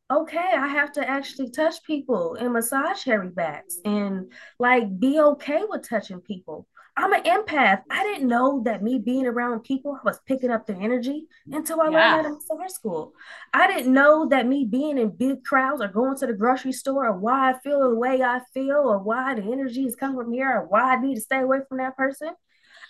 Okay, 0.10 0.38
I 0.38 0.68
have 0.68 0.94
to 0.94 1.08
actually 1.08 1.52
touch 1.52 1.84
people 1.84 2.36
and 2.36 2.54
massage 2.54 3.04
hairy 3.04 3.30
backs 3.30 3.80
and 3.84 4.32
like 4.58 5.00
be 5.00 5.20
okay 5.20 5.64
with 5.68 5.88
touching 5.88 6.22
people. 6.22 6.66
I'm 6.96 7.14
an 7.14 7.24
empath. 7.24 7.84
I 7.92 8.04
didn't 8.04 8.28
know 8.28 8.64
that 8.64 8.82
me 8.82 8.98
being 8.98 9.28
around 9.28 9.60
people, 9.60 9.96
I 9.96 10.04
was 10.04 10.20
picking 10.26 10.50
up 10.50 10.66
their 10.66 10.82
energy 10.82 11.28
until 11.52 11.80
I 11.80 11.90
yeah. 11.90 12.16
learned 12.16 12.26
that 12.26 12.32
in 12.32 12.40
summer 12.40 12.70
school. 12.70 13.14
I 13.54 13.68
didn't 13.68 13.94
know 13.94 14.28
that 14.30 14.48
me 14.48 14.66
being 14.66 14.98
in 14.98 15.12
big 15.12 15.44
crowds 15.44 15.82
or 15.82 15.90
going 15.90 16.18
to 16.18 16.26
the 16.26 16.34
grocery 16.34 16.72
store 16.72 17.06
or 17.06 17.20
why 17.20 17.52
I 17.52 17.60
feel 17.60 17.82
the 17.82 17.94
way 17.94 18.24
I 18.24 18.40
feel 18.52 18.78
or 18.78 18.98
why 18.98 19.36
the 19.36 19.44
energy 19.44 19.86
is 19.86 19.96
coming 19.96 20.18
from 20.18 20.34
here 20.34 20.50
or 20.50 20.68
why 20.68 20.96
I 20.96 21.00
need 21.00 21.16
to 21.16 21.22
stay 21.22 21.42
away 21.42 21.60
from 21.70 21.78
that 21.78 21.96
person. 21.96 22.30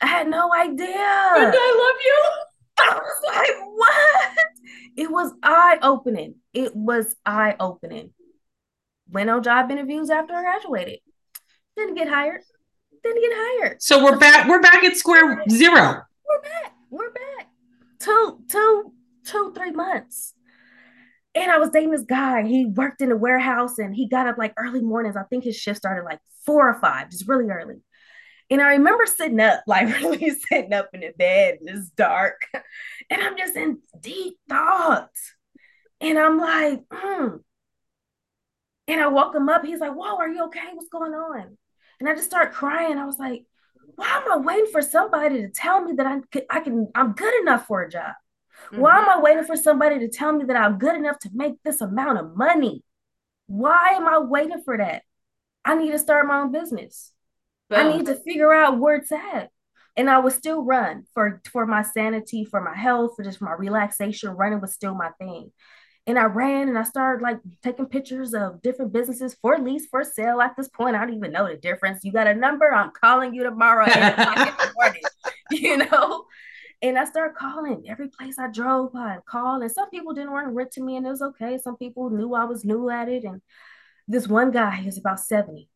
I 0.01 0.05
had 0.05 0.29
no 0.29 0.53
idea. 0.53 0.85
And 0.87 1.53
I 1.53 1.91
love 1.91 2.01
you. 2.05 2.46
I 2.87 2.95
was 2.95 3.35
like, 3.35 3.67
what? 3.75 4.37
It 4.95 5.11
was 5.11 5.33
eye 5.43 5.79
opening. 5.81 6.35
It 6.53 6.75
was 6.75 7.15
eye 7.25 7.55
opening. 7.59 8.11
Went 9.09 9.29
on 9.29 9.43
job 9.43 9.71
interviews 9.71 10.09
after 10.09 10.33
I 10.33 10.41
graduated. 10.41 10.99
Didn't 11.75 11.95
get 11.95 12.07
hired 12.07 12.41
didn't 13.07 13.21
get 13.21 13.31
hired. 13.33 13.81
So 13.81 14.03
we're 14.03 14.17
back. 14.17 14.47
We're 14.47 14.61
back 14.61 14.83
at 14.83 14.95
square 14.95 15.43
zero. 15.49 16.01
We're 16.27 16.41
back. 16.41 16.75
We're 16.89 17.11
back. 17.11 17.49
Two, 17.99 18.39
two, 18.49 18.93
two, 19.25 19.53
three 19.55 19.71
months. 19.71 20.33
And 21.35 21.51
I 21.51 21.57
was 21.57 21.69
dating 21.69 21.91
this 21.91 22.03
guy. 22.03 22.43
He 22.43 22.65
worked 22.65 23.01
in 23.01 23.11
a 23.11 23.15
warehouse 23.15 23.77
and 23.77 23.95
he 23.95 24.07
got 24.07 24.27
up 24.27 24.37
like 24.37 24.53
early 24.57 24.81
mornings. 24.81 25.15
I 25.15 25.23
think 25.23 25.43
his 25.43 25.55
shift 25.55 25.77
started 25.77 26.03
like 26.03 26.19
four 26.45 26.67
or 26.69 26.79
five, 26.79 27.09
just 27.09 27.27
really 27.27 27.49
early. 27.49 27.81
And 28.49 28.61
I 28.61 28.71
remember 28.71 29.05
sitting 29.05 29.39
up, 29.39 29.63
like 29.67 29.87
really 30.01 30.29
sitting 30.29 30.73
up 30.73 30.89
in 30.93 31.01
the 31.01 31.11
bed, 31.17 31.57
and 31.59 31.69
it's 31.69 31.89
dark. 31.89 32.47
And 33.09 33.21
I'm 33.21 33.37
just 33.37 33.55
in 33.55 33.79
deep 33.99 34.37
thoughts. 34.49 35.33
And 36.01 36.19
I'm 36.19 36.37
like, 36.39 36.81
hmm. 36.91 37.37
And 38.89 39.01
I 39.01 39.07
woke 39.07 39.35
him 39.35 39.49
up. 39.49 39.65
He's 39.65 39.79
like, 39.79 39.93
Whoa, 39.93 40.17
are 40.17 40.29
you 40.29 40.45
okay? 40.45 40.69
What's 40.73 40.89
going 40.89 41.13
on? 41.13 41.57
And 41.99 42.07
I 42.07 42.13
just 42.13 42.27
start 42.27 42.53
crying. 42.53 42.97
I 42.97 43.05
was 43.05 43.19
like, 43.19 43.45
why 43.95 44.07
am 44.07 44.31
I 44.31 44.37
waiting 44.37 44.71
for 44.71 44.81
somebody 44.81 45.41
to 45.41 45.49
tell 45.49 45.81
me 45.81 45.93
that 45.93 46.05
I 46.05 46.19
can, 46.31 46.41
I 46.49 46.59
can 46.59 46.87
I'm 46.93 47.13
good 47.13 47.33
enough 47.41 47.65
for 47.65 47.81
a 47.81 47.89
job? 47.89 48.13
Mm-hmm. 48.67 48.81
Why 48.81 48.99
am 48.99 49.09
I 49.09 49.19
waiting 49.19 49.43
for 49.43 49.55
somebody 49.55 49.99
to 49.99 50.09
tell 50.09 50.31
me 50.31 50.45
that 50.45 50.55
I'm 50.55 50.77
good 50.77 50.95
enough 50.95 51.19
to 51.19 51.29
make 51.33 51.55
this 51.63 51.81
amount 51.81 52.19
of 52.19 52.35
money? 52.35 52.83
Why 53.47 53.89
am 53.91 54.07
I 54.07 54.19
waiting 54.19 54.61
for 54.63 54.77
that? 54.77 55.03
I 55.65 55.75
need 55.75 55.91
to 55.91 55.99
start 55.99 56.27
my 56.27 56.41
own 56.41 56.51
business. 56.51 57.11
Boom. 57.69 57.79
I 57.79 57.97
need 57.97 58.05
to 58.05 58.15
figure 58.15 58.53
out 58.53 58.79
where 58.79 58.95
it's 58.95 59.11
at. 59.11 59.49
And 59.95 60.09
I 60.09 60.19
would 60.19 60.33
still 60.33 60.63
run 60.63 61.05
for 61.13 61.41
for 61.51 61.65
my 61.65 61.81
sanity, 61.81 62.45
for 62.45 62.61
my 62.61 62.75
health, 62.75 63.13
for 63.15 63.23
just 63.23 63.41
my 63.41 63.53
relaxation. 63.53 64.29
Running 64.29 64.61
was 64.61 64.73
still 64.73 64.93
my 64.93 65.09
thing. 65.19 65.51
And 66.05 66.17
I 66.17 66.23
ran 66.23 66.69
and 66.69 66.77
I 66.77 66.83
started 66.83 67.21
like 67.21 67.39
taking 67.61 67.87
pictures 67.87 68.33
of 68.33 68.61
different 68.61 68.93
businesses 68.93 69.35
for 69.41 69.57
lease, 69.57 69.87
for 69.87 70.05
sale. 70.05 70.39
At 70.39 70.55
this 70.55 70.69
point, 70.69 70.95
I 70.95 70.99
don't 71.05 71.15
even 71.15 71.33
know 71.33 71.47
the 71.47 71.57
difference. 71.57 72.05
You 72.05 72.13
got 72.13 72.27
a 72.27 72.33
number? 72.33 72.73
I'm 72.73 72.91
calling 72.91 73.33
you 73.33 73.43
tomorrow 73.43 73.85
morning, 73.87 75.03
you 75.51 75.77
know? 75.77 76.25
And 76.81 76.97
I 76.97 77.05
started 77.05 77.35
calling 77.35 77.85
every 77.89 78.07
place 78.07 78.37
I 78.39 78.49
drove 78.49 78.93
by 78.93 79.15
and 79.15 79.25
called. 79.25 79.63
And 79.63 79.71
some 79.71 79.89
people 79.89 80.13
didn't 80.13 80.31
want 80.31 80.47
to 80.47 80.53
rent 80.53 80.71
to 80.73 80.81
me, 80.81 80.95
and 80.95 81.05
it 81.05 81.09
was 81.09 81.21
okay. 81.21 81.57
Some 81.57 81.75
people 81.75 82.09
knew 82.09 82.33
I 82.33 82.45
was 82.45 82.63
new 82.63 82.89
at 82.89 83.09
it. 83.09 83.23
And 83.23 83.41
this 84.07 84.27
one 84.27 84.51
guy, 84.51 84.77
he 84.77 84.85
was 84.85 84.97
about 84.97 85.19
70. 85.19 85.67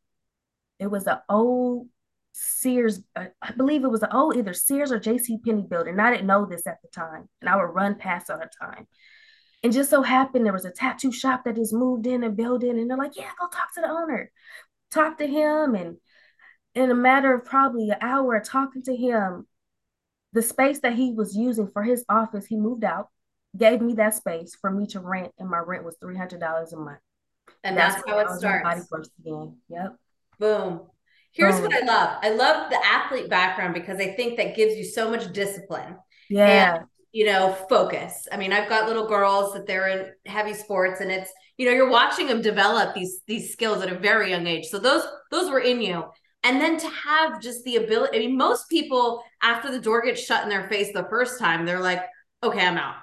It 0.81 0.91
was 0.91 1.07
an 1.07 1.19
old 1.29 1.87
Sears, 2.33 3.01
uh, 3.15 3.25
I 3.41 3.51
believe 3.51 3.83
it 3.83 3.91
was 3.91 4.03
an 4.03 4.11
old 4.11 4.35
either 4.35 4.53
Sears 4.53 4.91
or 4.91 4.99
JC 4.99 5.43
Penney 5.43 5.63
building. 5.69 5.93
And 5.93 6.01
I 6.01 6.11
didn't 6.11 6.27
know 6.27 6.45
this 6.45 6.65
at 6.65 6.81
the 6.81 6.87
time. 6.87 7.29
And 7.39 7.49
I 7.49 7.55
would 7.55 7.73
run 7.73 7.95
past 7.95 8.29
all 8.29 8.37
the 8.37 8.49
time. 8.59 8.87
And 9.63 9.71
just 9.71 9.89
so 9.89 10.01
happened 10.01 10.45
there 10.45 10.53
was 10.53 10.65
a 10.65 10.71
tattoo 10.71 11.11
shop 11.11 11.43
that 11.45 11.55
just 11.55 11.73
moved 11.73 12.07
in 12.07 12.23
a 12.23 12.29
building, 12.29 12.79
and 12.79 12.89
they're 12.89 12.97
like, 12.97 13.15
"Yeah, 13.15 13.29
go 13.39 13.47
talk 13.47 13.73
to 13.75 13.81
the 13.81 13.89
owner." 13.89 14.31
Talk 14.89 15.19
to 15.19 15.27
him, 15.27 15.75
and 15.75 15.97
in 16.73 16.89
a 16.89 16.95
matter 16.95 17.33
of 17.33 17.45
probably 17.45 17.89
an 17.89 17.97
hour 18.01 18.39
talking 18.39 18.81
to 18.83 18.95
him, 18.95 19.47
the 20.33 20.41
space 20.41 20.79
that 20.79 20.95
he 20.95 21.13
was 21.13 21.35
using 21.35 21.69
for 21.71 21.83
his 21.83 22.03
office, 22.09 22.47
he 22.47 22.57
moved 22.57 22.83
out, 22.83 23.09
gave 23.55 23.81
me 23.81 23.93
that 23.93 24.15
space 24.15 24.55
for 24.59 24.71
me 24.71 24.87
to 24.87 24.99
rent, 24.99 25.31
and 25.37 25.49
my 25.49 25.59
rent 25.59 25.83
was 25.83 25.95
three 26.01 26.17
hundred 26.17 26.39
dollars 26.39 26.73
a 26.73 26.77
month. 26.77 26.99
And 27.63 27.77
that's, 27.77 27.95
that's 27.95 28.09
how 28.09 28.19
it 28.19 28.29
starts. 28.29 28.63
Body 28.63 28.81
first 28.89 29.11
again. 29.19 29.57
Yep. 29.69 29.95
Boom. 30.41 30.81
Here's 31.31 31.55
Boom. 31.55 31.63
what 31.65 31.73
I 31.73 31.85
love. 31.85 32.17
I 32.21 32.29
love 32.31 32.71
the 32.71 32.83
athlete 32.83 33.29
background 33.29 33.75
because 33.75 33.99
I 33.99 34.07
think 34.07 34.37
that 34.37 34.55
gives 34.55 34.75
you 34.75 34.83
so 34.83 35.09
much 35.09 35.31
discipline. 35.31 35.95
Yeah. 36.29 36.75
And 36.75 36.85
you 37.13 37.25
know, 37.25 37.55
focus. 37.69 38.27
I 38.31 38.37
mean, 38.37 38.53
I've 38.53 38.69
got 38.69 38.87
little 38.87 39.07
girls 39.07 39.53
that 39.53 39.67
they're 39.67 39.87
in 39.87 40.11
heavy 40.25 40.53
sports 40.53 41.01
and 41.01 41.11
it's, 41.11 41.29
you 41.57 41.65
know, 41.65 41.73
you're 41.73 41.89
watching 41.89 42.25
them 42.25 42.41
develop 42.41 42.95
these 42.95 43.21
these 43.27 43.51
skills 43.51 43.83
at 43.83 43.91
a 43.91 43.99
very 43.99 44.31
young 44.31 44.47
age. 44.47 44.67
So 44.67 44.79
those 44.79 45.05
those 45.29 45.49
were 45.49 45.59
in 45.59 45.81
you. 45.81 46.05
And 46.43 46.59
then 46.59 46.79
to 46.79 46.89
have 46.89 47.39
just 47.39 47.63
the 47.63 47.75
ability, 47.75 48.17
I 48.17 48.19
mean, 48.21 48.35
most 48.35 48.67
people 48.67 49.21
after 49.43 49.71
the 49.71 49.79
door 49.79 50.01
gets 50.01 50.23
shut 50.23 50.43
in 50.43 50.49
their 50.49 50.67
face 50.69 50.91
the 50.91 51.07
first 51.07 51.37
time, 51.37 51.65
they're 51.65 51.79
like, 51.79 52.01
okay, 52.41 52.65
I'm 52.65 52.77
out. 52.77 52.95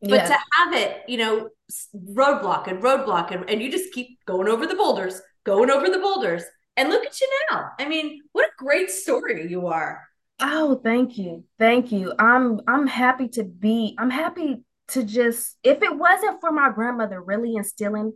But 0.00 0.10
yeah. 0.10 0.28
to 0.28 0.32
have 0.32 0.74
it, 0.74 1.02
you 1.06 1.18
know, 1.18 1.50
roadblock 1.94 2.68
and 2.68 2.82
roadblock 2.82 3.32
and, 3.32 3.50
and 3.50 3.60
you 3.60 3.70
just 3.70 3.92
keep 3.92 4.24
going 4.24 4.48
over 4.48 4.66
the 4.66 4.76
boulders, 4.76 5.20
going 5.44 5.70
over 5.70 5.90
the 5.90 5.98
boulders. 5.98 6.44
And 6.78 6.90
look 6.90 7.04
at 7.04 7.20
you 7.20 7.28
now. 7.50 7.70
I 7.78 7.88
mean, 7.88 8.20
what 8.32 8.46
a 8.46 8.50
great 8.56 8.88
story 8.88 9.50
you 9.50 9.66
are. 9.66 10.06
Oh, 10.40 10.80
thank 10.82 11.18
you. 11.18 11.44
Thank 11.58 11.90
you. 11.90 12.14
I'm 12.18 12.60
I'm 12.68 12.86
happy 12.86 13.28
to 13.30 13.42
be 13.42 13.96
I'm 13.98 14.10
happy 14.10 14.62
to 14.88 15.02
just 15.02 15.56
if 15.64 15.82
it 15.82 15.96
wasn't 15.96 16.40
for 16.40 16.52
my 16.52 16.70
grandmother 16.70 17.20
really 17.20 17.56
instilling 17.56 18.12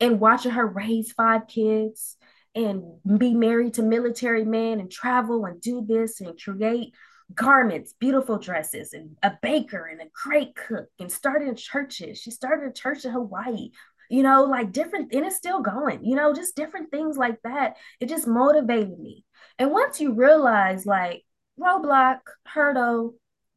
and 0.00 0.18
watching 0.18 0.50
her 0.50 0.66
raise 0.66 1.12
five 1.12 1.46
kids 1.46 2.16
and 2.56 2.82
be 3.18 3.34
married 3.34 3.74
to 3.74 3.82
military 3.82 4.44
men 4.44 4.80
and 4.80 4.90
travel 4.90 5.44
and 5.44 5.60
do 5.60 5.84
this 5.86 6.20
and 6.20 6.40
create 6.40 6.92
garments, 7.34 7.94
beautiful 8.00 8.38
dresses, 8.38 8.92
and 8.92 9.16
a 9.22 9.32
baker 9.42 9.86
and 9.86 10.00
a 10.00 10.10
great 10.24 10.56
cook 10.56 10.86
and 10.98 11.12
started 11.12 11.56
churches. 11.56 12.18
She 12.18 12.32
started 12.32 12.68
a 12.68 12.72
church 12.72 13.04
in 13.04 13.12
Hawaii, 13.12 13.70
you 14.08 14.22
know, 14.22 14.44
like 14.44 14.72
different, 14.72 15.12
and 15.12 15.24
it's 15.24 15.36
still 15.36 15.60
going, 15.60 16.04
you 16.04 16.16
know, 16.16 16.34
just 16.34 16.56
different 16.56 16.90
things 16.90 17.16
like 17.16 17.38
that. 17.44 17.76
It 18.00 18.08
just 18.08 18.26
motivated 18.26 18.98
me. 18.98 19.24
And 19.58 19.70
once 19.70 20.00
you 20.00 20.12
realize, 20.12 20.86
like, 20.86 21.24
roadblock, 21.58 22.18
hurdle, 22.44 23.14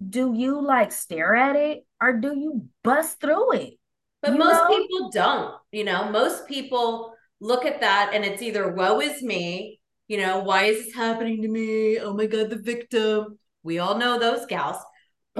do 0.08 0.34
you 0.34 0.62
like 0.62 0.92
stare 0.92 1.36
at 1.36 1.56
it 1.56 1.86
or 2.02 2.14
do 2.14 2.30
you 2.30 2.68
bust 2.84 3.20
through 3.20 3.54
it? 3.54 3.74
But 4.22 4.34
you 4.34 4.40
most 4.40 4.56
know? 4.56 4.78
people 4.78 5.12
don't, 5.12 5.56
you 5.72 5.84
know, 5.84 6.10
most 6.10 6.48
people 6.48 7.14
look 7.42 7.66
at 7.66 7.82
that 7.82 8.12
and 8.14 8.26
it's 8.26 8.42
either 8.42 8.74
woe 8.74 9.00
is 9.02 9.22
me, 9.22 9.80
you 10.08 10.18
know, 10.18 10.40
why 10.40 10.64
is 10.66 10.86
this 10.86 10.96
happening 10.96 11.42
to 11.42 11.48
me? 11.48 12.00
Oh 12.00 12.14
my 12.14 12.26
God, 12.26 12.50
the 12.50 12.58
victim. 12.58 13.38
We 13.64 13.80
all 13.80 13.98
know 13.98 14.18
those 14.18 14.46
gals. 14.46 14.78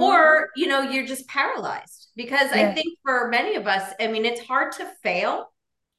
Mm-hmm. 0.00 0.12
Or, 0.12 0.48
you 0.56 0.66
know, 0.66 0.82
you're 0.82 1.06
just 1.06 1.28
paralyzed 1.28 2.08
because 2.16 2.54
yeah. 2.54 2.68
I 2.68 2.74
think 2.74 2.98
for 3.04 3.28
many 3.28 3.56
of 3.56 3.66
us, 3.66 3.92
I 4.00 4.06
mean, 4.06 4.24
it's 4.24 4.40
hard 4.40 4.72
to 4.72 4.86
fail 5.02 5.52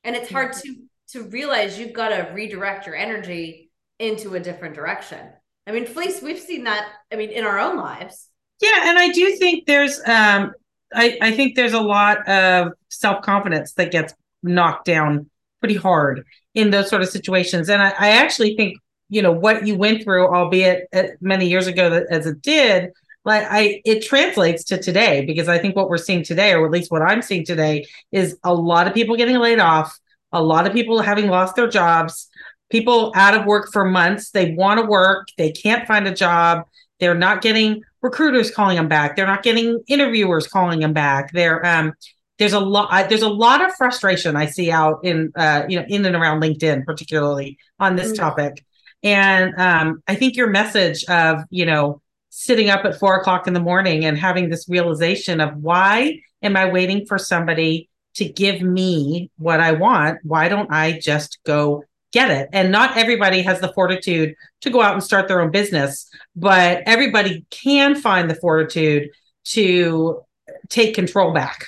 and 0.04 0.16
it's 0.16 0.32
hard 0.32 0.54
to 0.54 0.76
to 1.12 1.24
realize 1.24 1.78
you've 1.78 1.94
got 1.94 2.10
to 2.10 2.32
redirect 2.34 2.86
your 2.86 2.96
energy 2.96 3.70
into 4.00 4.36
a 4.36 4.40
different 4.40 4.76
direction. 4.76 5.20
I 5.68 5.72
mean, 5.72 5.86
Felice, 5.86 6.22
we've 6.22 6.40
seen 6.40 6.64
that. 6.64 6.88
I 7.12 7.18
mean, 7.18 7.30
in 7.30 7.44
our 7.44 7.60
own 7.60 7.78
lives. 7.78 8.30
Yeah, 8.62 8.90
and 8.90 8.98
I 8.98 9.10
do 9.10 9.36
think 9.36 9.66
there's, 9.66 10.00
um, 10.06 10.54
I, 10.94 11.18
I 11.22 11.32
think 11.32 11.56
there's 11.56 11.74
a 11.74 11.82
lot 11.82 12.28
of 12.28 12.74
self 12.90 13.24
confidence 13.24 13.74
that 13.74 13.92
gets 13.92 14.14
knocked 14.44 14.86
down 14.86 15.30
pretty 15.60 15.76
hard 15.76 16.24
in 16.56 16.72
those 16.72 16.90
sort 16.90 17.02
of 17.02 17.10
situations, 17.10 17.70
and 17.70 17.82
I, 17.82 17.90
I 17.90 18.10
actually 18.12 18.56
think 18.56 18.78
you 19.10 19.22
know 19.22 19.32
what 19.32 19.68
you 19.68 19.76
went 19.76 20.04
through, 20.04 20.28
albeit 20.28 20.88
uh, 20.94 21.04
many 21.20 21.48
years 21.48 21.68
ago 21.68 22.06
as 22.10 22.26
it 22.26 22.42
did, 22.42 22.92
like 23.24 23.46
I 23.50 23.82
it 23.86 24.04
translates 24.04 24.64
to 24.66 24.78
today 24.78 25.26
because 25.26 25.48
I 25.48 25.58
think 25.58 25.76
what 25.76 25.90
we're 25.90 25.98
seeing 25.98 26.24
today, 26.24 26.54
or 26.54 26.66
at 26.66 26.72
least 26.72 26.92
what 26.92 27.02
I'm 27.02 27.22
seeing 27.22 27.46
today, 27.46 27.86
is 28.12 28.38
a 28.44 28.54
lot 28.54 28.88
of 28.88 28.94
people 28.94 29.16
getting 29.16 29.38
laid 29.38 29.60
off, 29.60 29.98
a 30.32 30.42
lot 30.42 30.68
of 30.68 30.74
people 30.74 31.02
having 31.02 31.28
lost 31.28 31.56
their 31.56 31.70
jobs, 31.70 32.30
people 32.70 33.12
out 33.16 33.36
of 33.36 33.46
work 33.46 33.72
for 33.72 33.86
months. 33.86 34.32
They 34.32 34.54
want 34.54 34.80
to 34.80 34.86
work, 34.86 35.28
they 35.38 35.52
can't 35.52 35.88
find 35.88 36.08
a 36.08 36.14
job, 36.14 36.66
they're 37.00 37.16
not 37.16 37.42
getting 37.42 37.84
recruiters 38.02 38.52
calling 38.52 38.78
them 38.78 38.88
back. 38.88 39.16
They're 39.16 39.28
not 39.28 39.44
getting 39.44 39.84
interviewers 39.88 40.48
calling 40.48 40.80
them 40.80 40.94
back. 40.94 41.32
They're 41.34 41.66
um, 41.66 41.94
there's 42.40 42.54
a 42.54 42.60
lot 42.60 43.10
there's 43.10 43.22
a 43.22 43.30
lot 43.30 43.64
of 43.64 43.74
frustration 43.76 44.36
I 44.36 44.48
see 44.48 44.72
out 44.72 45.04
in 45.04 45.32
uh, 45.36 45.64
you 45.68 45.80
know 45.80 45.86
in 45.88 46.06
and 46.06 46.16
around 46.16 46.42
LinkedIn, 46.42 46.86
particularly 46.86 47.58
on 47.80 47.96
this 47.96 48.08
mm-hmm. 48.08 48.16
topic. 48.16 48.66
And 49.04 49.54
um, 49.60 50.04
I 50.08 50.16
think 50.16 50.36
your 50.36 50.50
message 50.50 51.04
of 51.06 51.44
you 51.50 51.66
know 51.66 52.02
sitting 52.32 52.70
up 52.70 52.86
at 52.86 52.98
four 52.98 53.18
o'clock 53.18 53.46
in 53.46 53.54
the 53.54 53.60
morning 53.60 54.06
and 54.06 54.18
having 54.18 54.50
this 54.50 54.68
realization 54.68 55.40
of 55.40 55.56
why 55.58 56.20
am 56.42 56.56
I 56.56 56.72
waiting 56.72 57.06
for 57.06 57.18
somebody 57.18 57.90
to 58.16 58.26
give 58.26 58.62
me 58.62 59.30
what 59.38 59.60
I 59.60 59.74
want? 59.74 60.20
Why 60.24 60.48
don't 60.48 60.72
I 60.72 60.98
just 61.00 61.40
go 61.46 61.84
get 62.12 62.30
it. 62.30 62.50
And 62.52 62.72
not 62.72 62.98
everybody 62.98 63.42
has 63.42 63.60
the 63.62 63.72
fortitude 63.74 64.36
to 64.62 64.70
go 64.70 64.82
out 64.82 64.94
and 64.94 65.04
start 65.04 65.28
their 65.28 65.42
own 65.42 65.52
business, 65.52 66.10
but 66.36 66.84
everybody 66.86 67.46
can 67.50 67.96
find 67.96 68.30
the 68.30 68.36
fortitude 68.36 69.10
to 69.44 70.22
take 70.70 70.96
control 70.96 71.34
back 71.34 71.66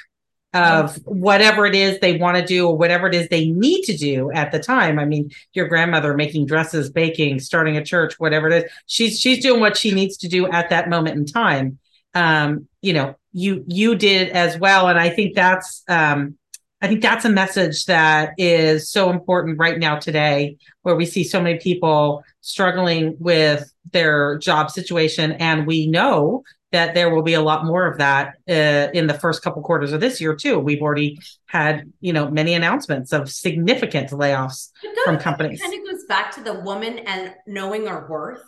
of 0.54 0.96
whatever 1.06 1.66
it 1.66 1.76
is 1.76 2.00
they 2.00 2.18
want 2.18 2.38
to 2.38 2.46
do 2.46 2.68
or 2.68 2.78
whatever 2.78 3.08
it 3.08 3.16
is 3.16 3.28
they 3.30 3.50
need 3.50 3.84
to 3.84 3.98
do 3.98 4.32
at 4.32 4.52
the 4.52 4.60
time. 4.60 5.00
I 5.00 5.06
mean, 5.06 5.32
your 5.54 5.68
grandmother 5.68 6.14
making 6.14 6.46
dresses, 6.46 6.92
baking, 6.92 7.40
starting 7.40 7.76
a 7.78 7.84
church, 7.84 8.20
whatever 8.20 8.50
it 8.50 8.64
is, 8.64 8.72
she's 8.86 9.20
she's 9.20 9.42
doing 9.42 9.60
what 9.60 9.78
she 9.78 9.92
needs 9.92 10.18
to 10.18 10.28
do 10.28 10.48
at 10.48 10.70
that 10.70 10.90
moment 10.90 11.18
in 11.18 11.26
time. 11.26 11.80
Um, 12.14 12.68
you 12.82 12.94
know, 12.94 13.16
you 13.32 13.64
you 13.68 13.96
did 13.96 14.30
as 14.30 14.58
well, 14.60 14.88
and 14.88 15.00
I 15.00 15.10
think 15.10 15.34
that's 15.34 15.84
um, 15.88 16.38
I 16.82 16.88
think 16.88 17.02
that's 17.02 17.26
a 17.26 17.30
message 17.30 17.86
that 17.86 18.34
is 18.38 18.90
so 18.90 19.10
important 19.10 19.58
right 19.58 19.80
now 19.80 19.98
today, 19.98 20.58
where 20.82 20.96
we 20.96 21.06
see 21.06 21.24
so 21.24 21.42
many 21.42 21.58
people 21.58 22.24
struggling 22.42 23.16
with 23.20 23.74
their 23.92 24.38
job 24.38 24.70
situation. 24.70 25.32
And 25.32 25.66
we 25.66 25.88
know 25.88 26.44
that 26.74 26.94
there 26.94 27.10
will 27.14 27.22
be 27.22 27.36
a 27.36 27.42
lot 27.42 27.66
more 27.66 27.88
of 27.88 27.98
that 28.00 28.36
uh, 28.50 28.92
in 28.94 29.08
the 29.08 29.14
first 29.14 29.42
couple 29.42 29.62
quarters 29.62 29.94
of 29.94 30.02
this 30.02 30.20
year 30.20 30.36
too. 30.36 30.60
We've 30.60 30.82
already 30.82 31.20
had, 31.46 31.92
you 32.02 32.12
know, 32.12 32.30
many 32.30 32.54
announcements 32.54 33.14
of 33.14 33.32
significant 33.32 34.10
layoffs 34.10 34.70
from 35.06 35.18
companies. 35.18 35.62
It 35.62 35.64
kind 35.64 35.80
of 35.80 35.92
goes 35.92 36.04
back 36.06 36.32
to 36.36 36.42
the 36.42 36.56
woman 36.56 37.00
and 37.00 37.34
knowing 37.48 37.88
our 37.88 38.10
worth 38.10 38.44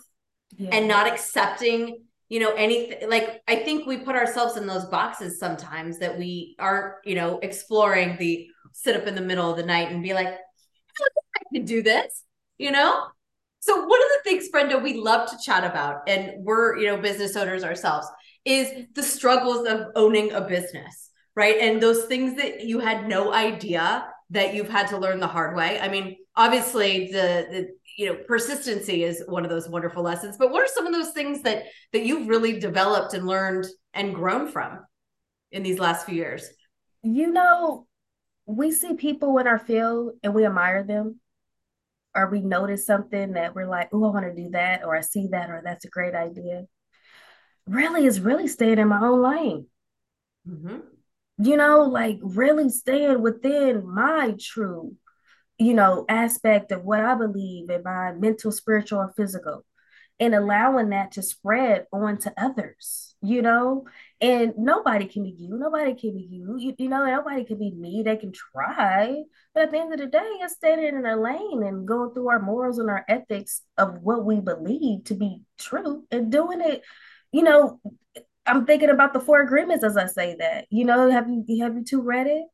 yeah. 0.58 0.70
and 0.72 0.88
not 0.88 1.06
accepting 1.06 2.02
you 2.28 2.40
know 2.40 2.52
anything 2.54 3.08
like 3.08 3.40
i 3.46 3.56
think 3.56 3.86
we 3.86 3.98
put 3.98 4.16
ourselves 4.16 4.56
in 4.56 4.66
those 4.66 4.84
boxes 4.86 5.38
sometimes 5.38 5.98
that 5.98 6.18
we 6.18 6.56
aren't 6.58 6.94
you 7.04 7.14
know 7.14 7.38
exploring 7.40 8.16
the 8.18 8.48
sit 8.72 8.96
up 8.96 9.06
in 9.06 9.14
the 9.14 9.20
middle 9.20 9.50
of 9.50 9.56
the 9.56 9.64
night 9.64 9.90
and 9.90 10.02
be 10.02 10.12
like 10.12 10.28
i 10.28 11.54
can 11.54 11.64
do 11.64 11.82
this 11.82 12.24
you 12.58 12.70
know 12.70 13.06
so 13.60 13.76
one 13.76 14.02
of 14.02 14.08
the 14.08 14.30
things 14.30 14.48
brenda 14.48 14.78
we 14.78 14.94
love 14.94 15.30
to 15.30 15.36
chat 15.44 15.62
about 15.64 16.08
and 16.08 16.32
we're 16.44 16.76
you 16.78 16.86
know 16.86 16.96
business 16.96 17.36
owners 17.36 17.62
ourselves 17.62 18.06
is 18.46 18.86
the 18.94 19.02
struggles 19.02 19.66
of 19.66 19.88
owning 19.94 20.32
a 20.32 20.40
business 20.40 21.06
right? 21.36 21.58
And 21.58 21.80
those 21.80 22.06
things 22.06 22.34
that 22.36 22.62
you 22.64 22.80
had 22.80 23.06
no 23.06 23.32
idea 23.32 24.08
that 24.30 24.54
you've 24.54 24.70
had 24.70 24.88
to 24.88 24.98
learn 24.98 25.20
the 25.20 25.26
hard 25.28 25.54
way. 25.54 25.78
I 25.78 25.88
mean 25.88 26.16
obviously 26.34 27.12
the 27.12 27.46
the 27.50 27.68
you 27.96 28.06
know 28.06 28.18
persistency 28.26 29.04
is 29.04 29.22
one 29.28 29.44
of 29.44 29.50
those 29.50 29.70
wonderful 29.70 30.02
lessons 30.02 30.36
but 30.36 30.50
what 30.50 30.62
are 30.62 30.68
some 30.68 30.86
of 30.86 30.92
those 30.92 31.12
things 31.12 31.40
that 31.42 31.64
that 31.94 32.04
you've 32.04 32.28
really 32.28 32.58
developed 32.58 33.14
and 33.14 33.26
learned 33.26 33.66
and 33.94 34.14
grown 34.14 34.48
from 34.48 34.80
in 35.52 35.62
these 35.62 35.78
last 35.78 36.06
few 36.06 36.16
years? 36.16 36.48
You 37.02 37.30
know 37.30 37.86
we 38.46 38.72
see 38.72 38.94
people 38.94 39.38
in 39.38 39.46
our 39.46 39.58
field 39.58 40.14
and 40.22 40.34
we 40.34 40.46
admire 40.46 40.82
them. 40.82 41.20
Or 42.14 42.30
we 42.30 42.40
notice 42.40 42.86
something 42.86 43.32
that 43.32 43.54
we're 43.54 43.68
like 43.68 43.90
oh 43.92 44.04
i 44.04 44.08
want 44.10 44.24
to 44.24 44.42
do 44.42 44.48
that 44.52 44.82
or 44.84 44.96
i 44.96 45.02
see 45.02 45.28
that 45.32 45.50
or 45.50 45.60
that's 45.62 45.84
a 45.84 45.90
great 45.90 46.14
idea 46.14 46.64
really 47.66 48.06
is 48.06 48.20
really 48.20 48.48
staying 48.48 48.78
in 48.78 48.88
my 48.88 49.00
own 49.00 49.22
lane 49.22 49.66
mm-hmm. 50.48 50.78
you 51.38 51.56
know 51.56 51.82
like 51.82 52.18
really 52.22 52.68
staying 52.68 53.20
within 53.22 53.86
my 53.86 54.34
true 54.40 54.96
you 55.58 55.74
know, 55.74 56.04
aspect 56.08 56.72
of 56.72 56.84
what 56.84 57.00
I 57.00 57.14
believe 57.14 57.70
in 57.70 57.82
my 57.82 58.12
mental, 58.12 58.52
spiritual, 58.52 59.00
and 59.00 59.14
physical, 59.14 59.64
and 60.20 60.34
allowing 60.34 60.90
that 60.90 61.12
to 61.12 61.22
spread 61.22 61.86
on 61.92 62.18
to 62.18 62.34
others, 62.36 63.14
you 63.22 63.42
know. 63.42 63.86
And 64.20 64.54
nobody 64.58 65.06
can 65.06 65.24
be 65.24 65.30
you, 65.30 65.56
nobody 65.58 65.94
can 65.94 66.14
be 66.14 66.28
you, 66.30 66.56
you, 66.58 66.74
you 66.78 66.88
know, 66.88 67.04
nobody 67.06 67.44
can 67.44 67.58
be 67.58 67.70
me. 67.70 68.02
They 68.02 68.16
can 68.16 68.32
try, 68.32 69.22
but 69.54 69.64
at 69.64 69.70
the 69.70 69.78
end 69.78 69.92
of 69.92 69.98
the 69.98 70.06
day, 70.06 70.30
it's 70.40 70.54
standing 70.54 70.94
in 70.94 71.06
a 71.06 71.16
lane 71.16 71.62
and 71.62 71.88
going 71.88 72.12
through 72.12 72.28
our 72.28 72.40
morals 72.40 72.78
and 72.78 72.90
our 72.90 73.04
ethics 73.08 73.62
of 73.78 74.02
what 74.02 74.24
we 74.24 74.40
believe 74.40 75.04
to 75.04 75.14
be 75.14 75.42
true 75.58 76.04
and 76.10 76.30
doing 76.30 76.60
it, 76.60 76.82
you 77.36 77.42
know. 77.42 77.80
I'm 78.48 78.64
thinking 78.64 78.90
about 78.90 79.12
the 79.12 79.18
four 79.18 79.40
agreements 79.40 79.82
as 79.82 79.96
I 79.96 80.06
say 80.06 80.36
that. 80.38 80.66
You 80.70 80.84
know, 80.84 81.10
have 81.10 81.28
you 81.28 81.64
have 81.64 81.74
you 81.74 81.82
two 81.82 82.00
read 82.00 82.28
it? 82.28 82.44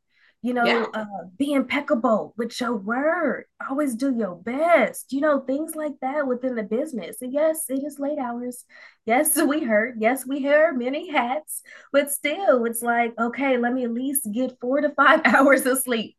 you 0.43 0.53
know, 0.53 0.65
yeah. 0.65 0.85
uh, 0.93 1.05
be 1.39 1.53
impeccable 1.53 2.33
with 2.37 2.59
your 2.59 2.75
word. 2.75 3.45
Always 3.69 3.95
do 3.95 4.13
your 4.13 4.35
best. 4.35 5.13
You 5.13 5.21
know, 5.21 5.39
things 5.39 5.73
like 5.73 5.93
that 6.01 6.27
within 6.27 6.55
the 6.55 6.63
business. 6.63 7.21
And 7.21 7.31
yes, 7.31 7.63
it 7.69 7.81
is 7.81 7.97
late 7.97 8.19
hours. 8.19 8.65
Yes, 9.05 9.41
we 9.47 9.63
heard. 9.63 9.95
Yes, 9.99 10.27
we 10.27 10.39
hear 10.39 10.73
many 10.73 11.09
hats, 11.09 11.61
but 11.93 12.11
still, 12.11 12.65
it's 12.65 12.81
like, 12.81 13.13
okay, 13.17 13.57
let 13.57 13.71
me 13.71 13.85
at 13.85 13.93
least 13.93 14.27
get 14.33 14.59
four 14.59 14.81
to 14.81 14.89
five 14.89 15.21
hours 15.25 15.65
of 15.65 15.79
sleep. 15.79 16.17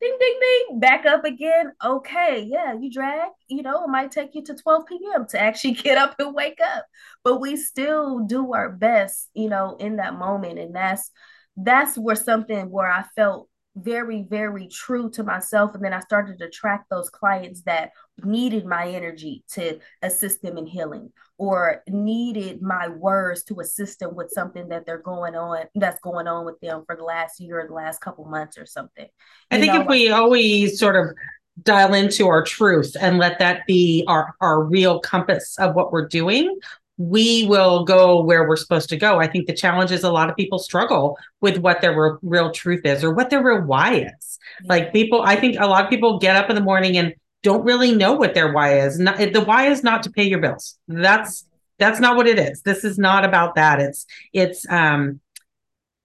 Ding, 0.00 0.16
ding, 0.20 0.38
ding, 0.40 0.80
back 0.80 1.06
up 1.06 1.24
again. 1.24 1.72
Okay, 1.82 2.46
yeah, 2.46 2.74
you 2.78 2.90
drag, 2.90 3.30
you 3.48 3.62
know, 3.62 3.84
it 3.84 3.88
might 3.88 4.10
take 4.10 4.34
you 4.34 4.44
to 4.44 4.54
12 4.54 4.84
p.m. 4.86 5.26
to 5.28 5.40
actually 5.40 5.72
get 5.82 5.96
up 5.96 6.16
and 6.18 6.34
wake 6.34 6.60
up, 6.60 6.84
but 7.24 7.40
we 7.40 7.56
still 7.56 8.20
do 8.20 8.52
our 8.52 8.70
best, 8.70 9.30
you 9.32 9.48
know, 9.48 9.76
in 9.80 9.96
that 9.96 10.18
moment. 10.18 10.58
And 10.58 10.74
that's, 10.76 11.10
that's 11.56 11.96
where 11.96 12.16
something 12.16 12.70
where 12.70 12.90
I 12.90 13.04
felt 13.16 13.48
very, 13.76 14.22
very 14.22 14.68
true 14.68 15.10
to 15.10 15.22
myself. 15.22 15.74
And 15.74 15.84
then 15.84 15.92
I 15.92 16.00
started 16.00 16.38
to 16.38 16.46
attract 16.46 16.88
those 16.88 17.10
clients 17.10 17.62
that 17.62 17.90
needed 18.24 18.64
my 18.64 18.88
energy 18.88 19.44
to 19.52 19.78
assist 20.02 20.42
them 20.42 20.56
in 20.56 20.66
healing 20.66 21.12
or 21.38 21.82
needed 21.86 22.62
my 22.62 22.88
words 22.88 23.44
to 23.44 23.60
assist 23.60 24.00
them 24.00 24.14
with 24.14 24.30
something 24.30 24.68
that 24.68 24.86
they're 24.86 24.98
going 24.98 25.36
on 25.36 25.64
that's 25.74 26.00
going 26.00 26.26
on 26.26 26.46
with 26.46 26.58
them 26.60 26.82
for 26.86 26.96
the 26.96 27.04
last 27.04 27.38
year 27.38 27.60
or 27.60 27.68
the 27.68 27.74
last 27.74 28.00
couple 28.00 28.24
months 28.24 28.56
or 28.56 28.64
something. 28.64 29.06
I 29.50 29.60
think 29.60 29.74
know, 29.74 29.82
if 29.82 29.86
we 29.86 30.10
always 30.10 30.78
sort 30.78 30.96
of 30.96 31.14
dial 31.62 31.94
into 31.94 32.28
our 32.28 32.42
truth 32.42 32.96
and 33.00 33.18
let 33.18 33.38
that 33.38 33.66
be 33.66 34.04
our 34.08 34.34
our 34.40 34.62
real 34.62 35.00
compass 35.00 35.58
of 35.58 35.74
what 35.74 35.92
we're 35.92 36.08
doing 36.08 36.58
we 36.98 37.46
will 37.46 37.84
go 37.84 38.22
where 38.22 38.48
we're 38.48 38.56
supposed 38.56 38.88
to 38.88 38.96
go. 38.96 39.18
I 39.18 39.26
think 39.26 39.46
the 39.46 39.52
challenge 39.52 39.92
is 39.92 40.02
a 40.02 40.10
lot 40.10 40.30
of 40.30 40.36
people 40.36 40.58
struggle 40.58 41.18
with 41.40 41.58
what 41.58 41.80
their 41.80 41.98
real, 41.98 42.18
real 42.22 42.50
truth 42.50 42.84
is 42.84 43.04
or 43.04 43.12
what 43.12 43.28
their 43.28 43.42
real 43.42 43.62
why 43.62 43.94
is. 43.94 44.38
Yeah. 44.62 44.66
Like 44.68 44.92
people, 44.92 45.22
I 45.22 45.36
think 45.36 45.56
a 45.58 45.66
lot 45.66 45.84
of 45.84 45.90
people 45.90 46.18
get 46.18 46.36
up 46.36 46.48
in 46.48 46.56
the 46.56 46.62
morning 46.62 46.96
and 46.96 47.14
don't 47.42 47.64
really 47.64 47.94
know 47.94 48.14
what 48.14 48.34
their 48.34 48.52
why 48.52 48.80
is. 48.80 48.98
Not, 48.98 49.18
the 49.18 49.42
why 49.44 49.68
is 49.68 49.82
not 49.82 50.02
to 50.04 50.10
pay 50.10 50.24
your 50.24 50.40
bills. 50.40 50.78
That's 50.88 51.44
that's 51.78 52.00
not 52.00 52.16
what 52.16 52.26
it 52.26 52.38
is. 52.38 52.62
This 52.62 52.84
is 52.84 52.98
not 52.98 53.24
about 53.24 53.54
that. 53.56 53.80
It's 53.80 54.06
it's 54.32 54.66
um 54.70 55.20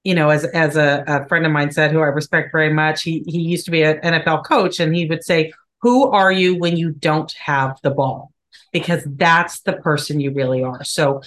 you 0.04 0.15
know, 0.15 0.30
as 0.30 0.45
as 0.45 0.75
a, 0.75 1.04
a 1.08 1.27
friend 1.27 1.45
of 1.45 1.51
mine 1.51 1.71
said, 1.71 1.91
who 1.91 1.99
I 1.99 2.08
respect 2.08 2.51
very 2.51 2.73
much, 2.73 3.04
he 3.04 3.23
he 3.27 3.39
used 3.39 3.65
to 3.65 3.71
be 3.71 3.84
an 3.84 3.99
NFL 3.99 4.45
coach, 4.45 4.80
and 4.80 4.95
he 4.95 5.06
would 5.06 5.23
say, 5.23 5.54
"Who 5.82 6.10
are 6.10 6.32
you 6.32 6.58
when 6.58 6.75
you 6.75 6.91
don't 6.91 7.32
have 7.34 7.80
the 7.84 7.91
ball?" 7.91 8.32
Because 8.71 9.03
that's 9.05 9.62
the 9.62 9.73
person 9.73 10.19
you 10.19 10.31
really 10.34 10.63
are. 10.63 10.84
So 10.84 11.21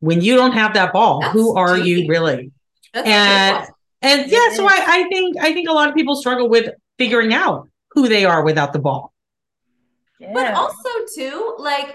when 0.00 0.20
you 0.20 0.36
don't 0.36 0.52
have 0.52 0.74
that 0.74 0.92
ball, 0.92 1.20
that's 1.20 1.32
who 1.32 1.56
are 1.56 1.78
you 1.78 2.08
really? 2.08 2.52
That's 2.92 3.08
and 3.08 3.66
and 4.02 4.30
yeah, 4.30 4.52
so 4.52 4.66
I, 4.66 4.84
I 4.86 5.08
think 5.08 5.36
I 5.40 5.52
think 5.52 5.68
a 5.68 5.72
lot 5.72 5.88
of 5.88 5.94
people 5.94 6.16
struggle 6.16 6.48
with 6.48 6.70
figuring 6.98 7.34
out 7.34 7.68
who 7.92 8.08
they 8.08 8.24
are 8.24 8.44
without 8.44 8.72
the 8.72 8.78
ball. 8.78 9.12
Yeah. 10.20 10.32
But 10.32 10.54
also 10.54 10.88
too, 11.14 11.56
like 11.58 11.94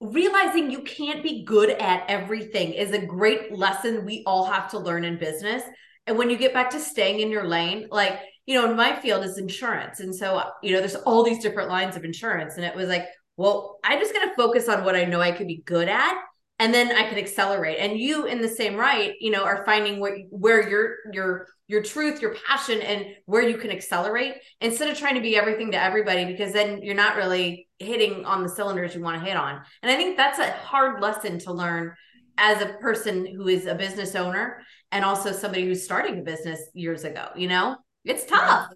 realizing 0.00 0.70
you 0.70 0.82
can't 0.82 1.22
be 1.22 1.44
good 1.44 1.70
at 1.70 2.04
everything 2.08 2.72
is 2.72 2.92
a 2.92 3.04
great 3.04 3.52
lesson 3.52 4.04
we 4.04 4.22
all 4.26 4.44
have 4.44 4.70
to 4.70 4.78
learn 4.78 5.04
in 5.04 5.18
business. 5.18 5.62
And 6.06 6.16
when 6.16 6.30
you 6.30 6.36
get 6.36 6.54
back 6.54 6.70
to 6.70 6.80
staying 6.80 7.20
in 7.20 7.30
your 7.30 7.46
lane, 7.46 7.88
like, 7.90 8.20
you 8.46 8.54
know, 8.54 8.70
in 8.70 8.76
my 8.76 8.98
field 8.98 9.24
is 9.24 9.38
insurance. 9.38 10.00
And 10.00 10.14
so, 10.14 10.42
you 10.62 10.72
know, 10.72 10.78
there's 10.78 10.94
all 10.94 11.22
these 11.22 11.40
different 11.40 11.68
lines 11.68 11.96
of 11.96 12.04
insurance. 12.04 12.56
And 12.56 12.64
it 12.64 12.74
was 12.74 12.88
like, 12.88 13.08
well, 13.38 13.78
I'm 13.84 14.00
just 14.00 14.12
going 14.12 14.28
to 14.28 14.34
focus 14.34 14.68
on 14.68 14.84
what 14.84 14.96
I 14.96 15.04
know 15.04 15.20
I 15.20 15.30
could 15.30 15.46
be 15.46 15.62
good 15.64 15.88
at 15.88 16.18
and 16.58 16.74
then 16.74 16.90
I 16.90 17.08
can 17.08 17.18
accelerate. 17.18 17.78
And 17.78 17.96
you 17.96 18.26
in 18.26 18.42
the 18.42 18.48
same 18.48 18.74
right, 18.74 19.14
you 19.20 19.30
know, 19.30 19.44
are 19.44 19.64
finding 19.64 20.00
where 20.00 20.18
where 20.30 20.68
your 20.68 20.96
your 21.12 21.46
your 21.68 21.80
truth, 21.80 22.20
your 22.20 22.34
passion 22.46 22.82
and 22.82 23.06
where 23.26 23.48
you 23.48 23.56
can 23.56 23.70
accelerate 23.70 24.34
instead 24.60 24.90
of 24.90 24.98
trying 24.98 25.14
to 25.14 25.20
be 25.20 25.36
everything 25.36 25.70
to 25.70 25.80
everybody 25.80 26.24
because 26.24 26.52
then 26.52 26.82
you're 26.82 26.96
not 26.96 27.14
really 27.14 27.68
hitting 27.78 28.24
on 28.24 28.42
the 28.42 28.48
cylinders 28.48 28.94
you 28.94 29.02
want 29.02 29.22
to 29.22 29.24
hit 29.24 29.36
on. 29.36 29.60
And 29.82 29.92
I 29.92 29.94
think 29.94 30.16
that's 30.16 30.40
a 30.40 30.50
hard 30.50 31.00
lesson 31.00 31.38
to 31.40 31.52
learn 31.52 31.94
as 32.38 32.60
a 32.60 32.74
person 32.80 33.24
who 33.24 33.46
is 33.46 33.66
a 33.66 33.74
business 33.76 34.16
owner 34.16 34.62
and 34.90 35.04
also 35.04 35.30
somebody 35.30 35.64
who's 35.64 35.84
starting 35.84 36.18
a 36.18 36.22
business 36.22 36.60
years 36.72 37.04
ago, 37.04 37.28
you 37.36 37.46
know? 37.46 37.76
It's 38.04 38.24
tough. 38.24 38.70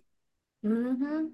Mm-hmm 0.64 1.26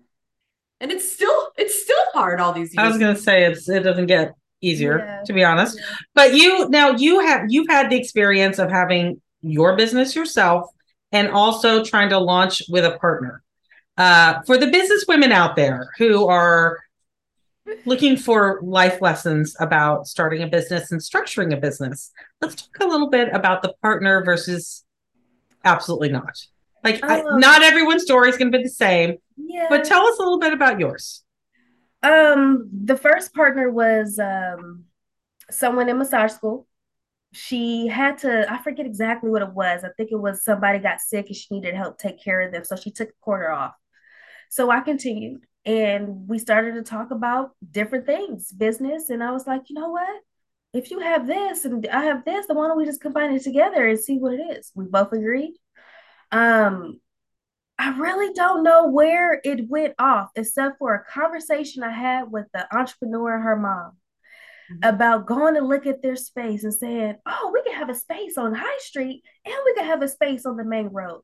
and 0.81 0.91
it's 0.91 1.11
still 1.11 1.49
it's 1.57 1.83
still 1.83 1.97
hard 2.13 2.41
all 2.41 2.53
these 2.53 2.75
years. 2.75 2.85
I 2.85 2.89
was 2.89 2.99
gonna 2.99 3.17
say 3.17 3.45
it's 3.45 3.69
it 3.69 3.81
doesn't 3.83 4.07
get 4.07 4.35
easier, 4.61 4.99
Yeah. 4.99 5.23
to 5.25 5.33
be 5.33 5.45
honest. 5.45 5.79
Yeah. 5.79 5.85
But 6.15 6.35
you 6.35 6.69
now 6.69 6.91
you 6.91 7.21
have 7.21 7.47
you've 7.49 7.69
had 7.69 7.91
the 7.91 7.97
experience 7.97 8.59
of 8.59 8.71
having 8.71 9.21
your 9.43 9.77
business 9.77 10.17
yourself 10.17 10.71
and 11.13 11.29
also 11.29 11.85
trying 11.85 12.09
to 12.11 12.19
launch 12.19 12.63
with 12.69 12.85
a 12.85 12.99
partner. 12.99 13.43
Uh, 13.97 14.41
for 14.47 14.57
the 14.59 14.67
business 14.69 15.05
women 15.09 15.33
out 15.33 15.57
there 15.57 15.89
who 15.99 16.27
are 16.29 16.79
looking 17.85 18.17
for 18.17 18.61
life 18.63 19.01
lessons 19.03 19.55
about 19.61 20.07
starting 20.07 20.43
a 20.43 20.47
business 20.47 20.91
and 20.93 21.01
structuring 21.01 21.53
a 21.53 21.57
business, 21.57 22.11
let's 22.41 22.55
talk 22.55 22.79
a 22.81 22.87
little 22.87 23.11
bit 23.11 23.29
about 23.33 23.63
the 23.63 23.73
partner 23.83 24.25
versus 24.25 24.85
absolutely 25.65 26.09
not. 26.09 26.39
Like, 26.85 27.01
I, 27.03 27.23
not 27.39 27.63
everyone's 27.63 28.03
story 28.05 28.29
is 28.31 28.37
going 28.37 28.53
to 28.53 28.57
be 28.59 28.65
the 28.65 28.71
same, 28.71 29.17
Yeah. 29.39 29.67
but 29.71 29.85
tell 29.85 30.05
us 30.07 30.19
a 30.19 30.23
little 30.23 30.41
bit 30.41 30.53
about 30.53 30.81
yours. 30.81 31.23
Um, 32.03 32.69
the 32.73 32.97
first 32.97 33.35
partner 33.35 33.71
was 33.71 34.19
um 34.19 34.85
someone 35.51 35.89
in 35.89 35.99
massage 35.99 36.33
school. 36.33 36.67
She 37.33 37.87
had 37.89 38.19
to, 38.19 38.51
I 38.51 38.63
forget 38.63 38.87
exactly 38.87 39.31
what 39.31 39.43
it 39.43 39.53
was. 39.53 39.85
I 39.85 39.91
think 39.97 40.11
it 40.13 40.17
was 40.19 40.45
somebody 40.45 40.79
got 40.79 41.01
sick 41.01 41.27
and 41.27 41.37
she 41.37 41.47
needed 41.51 41.75
help 41.75 41.99
take 41.99 42.23
care 42.23 42.41
of 42.41 42.53
them. 42.53 42.65
So 42.65 42.77
she 42.77 42.91
took 42.91 43.11
a 43.11 43.21
quarter 43.21 43.51
off. 43.51 43.75
So 44.51 44.71
I 44.71 44.81
continued 44.81 45.45
and 45.67 46.27
we 46.27 46.39
started 46.39 46.75
to 46.75 46.83
talk 46.83 47.11
about 47.11 47.51
different 47.71 48.07
things, 48.07 48.51
business. 48.51 49.11
And 49.11 49.23
I 49.23 49.33
was 49.33 49.47
like, 49.47 49.63
you 49.69 49.75
know 49.79 49.91
what? 49.91 50.23
If 50.73 50.91
you 50.91 51.01
have 51.01 51.27
this 51.27 51.65
and 51.65 51.87
I 51.89 52.05
have 52.05 52.25
this, 52.25 52.47
then 52.47 52.57
why 52.57 52.69
don't 52.69 52.79
we 52.79 52.87
just 52.87 53.01
combine 53.01 53.33
it 53.33 53.43
together 53.43 53.87
and 53.87 53.99
see 53.99 54.19
what 54.19 54.35
it 54.35 54.59
is? 54.59 54.71
We 54.75 54.87
both 54.87 55.13
agreed. 55.13 55.55
Um, 56.33 57.01
I 57.79 57.97
really 57.97 58.33
don't 58.35 58.65
know 58.65 58.89
where 58.89 59.41
it 59.45 59.69
went 59.69 59.95
off, 59.99 60.31
except 60.35 60.79
for 60.79 60.95
a 60.95 61.05
conversation 61.05 61.83
I 61.83 61.93
had 61.93 62.31
with 62.31 62.47
the 62.53 62.67
entrepreneur 62.77 63.37
and 63.37 63.45
her 63.45 63.57
mom 63.57 63.93
mm-hmm. 64.73 64.79
about 64.83 65.27
going 65.27 65.55
to 65.55 65.61
look 65.61 65.87
at 65.87 66.03
their 66.03 66.17
space 66.17 66.65
and 66.65 66.75
saying, 66.75 67.17
Oh, 67.27 67.51
we 67.53 67.63
can 67.63 67.75
have 67.79 67.91
a 67.91 67.95
space 67.95 68.37
on 68.37 68.55
High 68.55 68.79
Street 68.79 69.23
and 69.45 69.55
we 69.65 69.75
can 69.75 69.85
have 69.85 70.03
a 70.03 70.09
space 70.09 70.47
on 70.47 70.57
the 70.57 70.65
main 70.65 70.89
road. 70.89 71.21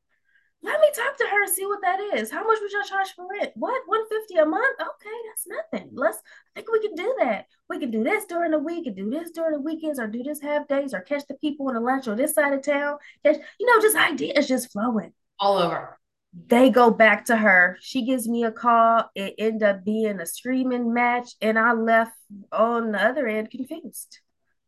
Let 0.61 0.79
me 0.79 0.87
talk 0.95 1.17
to 1.17 1.27
her 1.29 1.43
and 1.43 1.53
see 1.53 1.65
what 1.65 1.81
that 1.83 1.99
is. 2.15 2.31
How 2.31 2.43
much 2.43 2.57
would 2.59 2.71
y'all 2.71 2.81
charge 2.83 3.09
for 3.15 3.27
rent? 3.29 3.51
What? 3.55 3.83
150 3.85 4.35
a 4.41 4.45
month? 4.47 4.79
Okay, 4.81 5.17
that's 5.27 5.47
nothing. 5.47 5.91
Let's 5.93 6.17
I 6.55 6.61
think 6.61 6.71
we 6.71 6.79
can 6.79 6.95
do 6.95 7.15
that. 7.19 7.45
We 7.69 7.79
can 7.79 7.91
do 7.91 8.03
this 8.03 8.25
during 8.25 8.51
the 8.51 8.59
week 8.59 8.87
and 8.87 8.95
do 8.95 9.09
this 9.09 9.31
during 9.31 9.51
the 9.51 9.61
weekends 9.61 9.99
or 9.99 10.07
do 10.07 10.23
this 10.23 10.41
half 10.41 10.67
days 10.67 10.93
or 10.93 11.01
catch 11.01 11.23
the 11.27 11.35
people 11.35 11.67
on 11.67 11.75
the 11.75 11.81
lunch 11.81 12.07
or 12.07 12.15
this 12.15 12.33
side 12.33 12.53
of 12.53 12.63
town. 12.63 12.97
Catch, 13.23 13.37
you 13.59 13.67
know, 13.67 13.79
just 13.79 13.95
ideas 13.95 14.47
just 14.47 14.71
flowing 14.71 15.13
All 15.39 15.57
over. 15.57 15.99
They 16.47 16.69
go 16.69 16.91
back 16.91 17.25
to 17.25 17.37
her. 17.37 17.77
She 17.81 18.05
gives 18.05 18.27
me 18.27 18.43
a 18.43 18.51
call. 18.51 19.09
It 19.15 19.35
ended 19.37 19.63
up 19.63 19.85
being 19.85 20.19
a 20.19 20.25
screaming 20.25 20.93
match, 20.93 21.31
and 21.41 21.57
I 21.57 21.73
left 21.73 22.17
on 22.51 22.91
the 22.91 23.01
other 23.01 23.27
end 23.27 23.51
confused. 23.51 24.19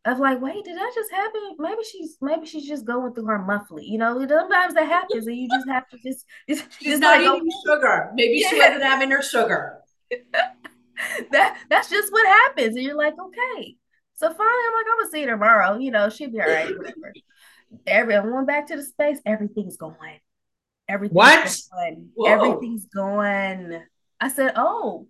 Of 0.04 0.18
like, 0.20 0.40
wait, 0.40 0.64
did 0.64 0.76
that 0.78 0.92
just 0.94 1.10
happen? 1.10 1.56
Maybe 1.58 1.82
she's 1.84 2.16
maybe 2.22 2.46
she's 2.46 2.66
just 2.66 2.86
going 2.86 3.12
through 3.12 3.26
her 3.26 3.38
monthly. 3.38 3.84
You 3.84 3.98
know, 3.98 4.18
sometimes 4.26 4.74
that 4.74 4.88
happens, 4.88 5.26
and 5.26 5.36
you 5.36 5.48
just 5.48 5.68
have 5.68 5.86
to 5.90 5.98
just 5.98 6.24
just, 6.48 6.66
She's 6.80 6.92
just 6.92 7.02
not 7.02 7.18
like, 7.20 7.26
eating 7.36 7.50
oh. 7.52 7.74
sugar. 7.74 8.10
Maybe 8.14 8.40
she 8.40 8.56
Yeah. 8.56 8.68
wasn't 8.68 8.84
having 8.84 9.10
her 9.10 9.22
sugar. 9.22 9.78
that 11.32 11.58
that's 11.68 11.90
just 11.90 12.12
what 12.12 12.26
happens, 12.26 12.76
and 12.76 12.84
you're 12.84 12.96
like, 12.96 13.14
okay. 13.20 13.76
So 14.14 14.28
finally, 14.28 14.62
I'm 14.68 14.74
like, 14.74 14.86
I'm 14.90 14.98
gonna 14.98 15.10
see 15.10 15.22
her 15.22 15.30
tomorrow. 15.32 15.76
You 15.76 15.90
know, 15.90 16.08
she'll 16.08 16.30
be 16.30 16.40
all 16.40 16.48
right. 16.48 16.74
Whatever. 16.76 17.12
Everyone 17.86 18.32
went 18.34 18.46
back 18.46 18.66
to 18.68 18.76
the 18.76 18.82
space. 18.82 19.18
Everything's 19.26 19.76
going. 19.76 19.94
Everything's 20.88 21.14
What? 21.14 21.60
going. 21.72 22.08
Whoa. 22.14 22.26
Everything's 22.32 22.86
going. 22.86 23.82
I 24.20 24.28
said, 24.28 24.52
oh, 24.56 25.06